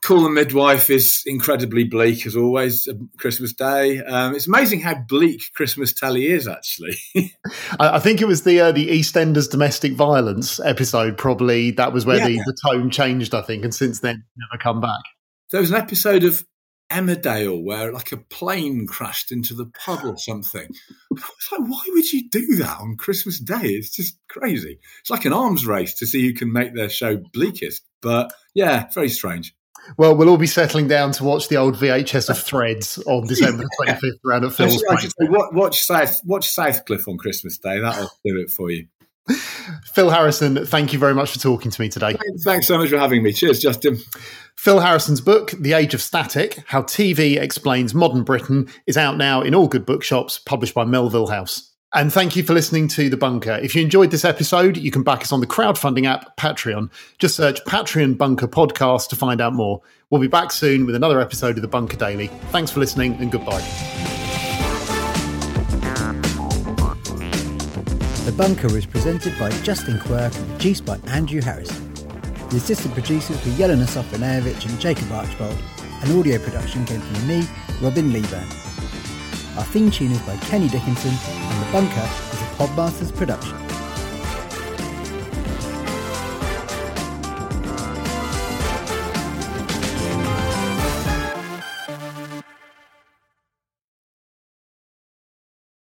Call 0.02 0.22
the 0.22 0.30
Midwife 0.30 0.90
is 0.90 1.22
incredibly 1.26 1.84
bleak 1.84 2.26
as 2.26 2.36
always. 2.36 2.88
Christmas 3.18 3.52
Day. 3.52 4.00
Um, 4.00 4.34
it's 4.34 4.46
amazing 4.46 4.80
how 4.80 4.94
bleak 4.94 5.42
Christmas 5.54 5.92
telly 5.92 6.26
is. 6.26 6.48
Actually, 6.48 6.96
I 7.80 7.98
think 7.98 8.20
it 8.20 8.26
was 8.26 8.44
the 8.44 8.60
uh, 8.60 8.72
the 8.72 8.88
EastEnders 8.88 9.50
domestic 9.50 9.92
violence 9.92 10.58
episode. 10.60 11.18
Probably 11.18 11.70
that 11.72 11.92
was 11.92 12.06
where 12.06 12.18
yeah. 12.18 12.28
the, 12.28 12.42
the 12.46 12.56
tone 12.64 12.90
changed. 12.90 13.34
I 13.34 13.42
think, 13.42 13.64
and 13.64 13.74
since 13.74 14.00
then, 14.00 14.24
never 14.36 14.62
come 14.62 14.80
back. 14.80 15.02
There 15.50 15.60
was 15.60 15.70
an 15.70 15.76
episode 15.76 16.24
of 16.24 16.44
Emmerdale 16.90 17.62
where 17.62 17.92
like 17.92 18.12
a 18.12 18.16
plane 18.16 18.86
crashed 18.86 19.32
into 19.32 19.54
the 19.54 19.66
pub 19.66 20.04
or 20.04 20.16
something. 20.16 20.68
It's 21.10 21.52
like, 21.52 21.60
why 21.60 21.82
would 21.88 22.12
you 22.12 22.28
do 22.28 22.56
that 22.56 22.78
on 22.80 22.96
Christmas 22.96 23.40
Day? 23.40 23.68
It's 23.70 23.94
just 23.94 24.18
crazy. 24.28 24.78
It's 25.00 25.10
like 25.10 25.24
an 25.24 25.32
arms 25.32 25.66
race 25.66 25.94
to 25.94 26.06
see 26.06 26.26
who 26.26 26.34
can 26.34 26.52
make 26.52 26.74
their 26.74 26.88
show 26.88 27.16
bleakest. 27.32 27.82
But 28.00 28.32
yeah, 28.54 28.86
very 28.94 29.08
strange. 29.08 29.54
Well, 29.96 30.16
we'll 30.16 30.28
all 30.28 30.38
be 30.38 30.46
settling 30.46 30.88
down 30.88 31.12
to 31.12 31.24
watch 31.24 31.48
the 31.48 31.56
old 31.56 31.76
VHS 31.76 32.30
of 32.30 32.38
Threads 32.38 32.98
on 33.06 33.26
December 33.26 33.64
twenty 33.76 34.00
fifth 34.00 34.20
around 34.26 34.44
at 34.44 34.52
Phil's. 34.52 34.82
Watch 35.20 35.84
South, 35.84 36.20
watch 36.24 36.54
Southcliffe 36.54 37.06
on 37.08 37.18
Christmas 37.18 37.58
Day. 37.58 37.80
That'll 37.80 38.10
do 38.24 38.38
it 38.38 38.50
for 38.50 38.70
you. 38.70 38.86
Phil 39.94 40.10
Harrison, 40.10 40.66
thank 40.66 40.92
you 40.92 40.98
very 40.98 41.14
much 41.14 41.32
for 41.32 41.38
talking 41.38 41.70
to 41.70 41.80
me 41.80 41.88
today. 41.88 42.16
Thanks 42.44 42.66
so 42.66 42.76
much 42.76 42.90
for 42.90 42.98
having 42.98 43.22
me. 43.22 43.32
Cheers, 43.32 43.60
Justin. 43.60 43.98
Phil 44.56 44.80
Harrison's 44.80 45.20
book, 45.20 45.52
The 45.58 45.72
Age 45.72 45.94
of 45.94 46.02
Static 46.02 46.62
How 46.66 46.82
TV 46.82 47.40
Explains 47.40 47.94
Modern 47.94 48.22
Britain, 48.22 48.68
is 48.86 48.96
out 48.96 49.16
now 49.16 49.40
in 49.40 49.54
all 49.54 49.66
good 49.66 49.86
bookshops, 49.86 50.38
published 50.38 50.74
by 50.74 50.84
Melville 50.84 51.28
House. 51.28 51.73
And 51.96 52.12
thank 52.12 52.34
you 52.34 52.42
for 52.42 52.54
listening 52.54 52.88
to 52.88 53.08
The 53.08 53.16
Bunker. 53.16 53.52
If 53.62 53.76
you 53.76 53.82
enjoyed 53.82 54.10
this 54.10 54.24
episode, 54.24 54.76
you 54.76 54.90
can 54.90 55.04
back 55.04 55.22
us 55.22 55.30
on 55.30 55.38
the 55.38 55.46
crowdfunding 55.46 56.06
app 56.06 56.36
Patreon. 56.36 56.90
Just 57.18 57.36
search 57.36 57.64
Patreon 57.66 58.18
Bunker 58.18 58.48
Podcast 58.48 59.10
to 59.10 59.16
find 59.16 59.40
out 59.40 59.52
more. 59.52 59.80
We'll 60.10 60.20
be 60.20 60.26
back 60.26 60.50
soon 60.50 60.86
with 60.86 60.96
another 60.96 61.20
episode 61.20 61.54
of 61.54 61.62
The 61.62 61.68
Bunker 61.68 61.96
Daily. 61.96 62.26
Thanks 62.50 62.72
for 62.72 62.80
listening 62.80 63.14
and 63.20 63.30
goodbye. 63.30 63.60
The 68.24 68.34
Bunker 68.36 68.76
is 68.76 68.86
presented 68.86 69.38
by 69.38 69.50
Justin 69.62 70.00
Quirk 70.00 70.34
and 70.34 70.48
produced 70.48 70.84
by 70.84 70.98
Andrew 71.06 71.40
Harrison. 71.40 71.94
The 72.48 72.56
assistant 72.56 72.92
producers 72.94 73.36
were 73.46 73.52
Jelena 73.52 73.86
Sofronijevic 73.86 74.68
and 74.68 74.80
Jacob 74.80 75.12
Archbold, 75.12 75.56
and 76.02 76.18
audio 76.18 76.38
production 76.38 76.84
came 76.86 77.00
from 77.00 77.28
me, 77.28 77.46
Robin 77.80 78.12
Leeburn. 78.12 78.73
Our 79.56 79.64
theme 79.64 79.90
tune 79.90 80.10
is 80.10 80.20
by 80.22 80.36
Kenny 80.38 80.68
Dickinson, 80.68 81.14
and 81.28 81.62
The 81.62 81.72
Bunker 81.72 82.08
is 82.32 82.42
a 82.42 82.46
Podmasters 82.56 83.14
production. 83.14 83.73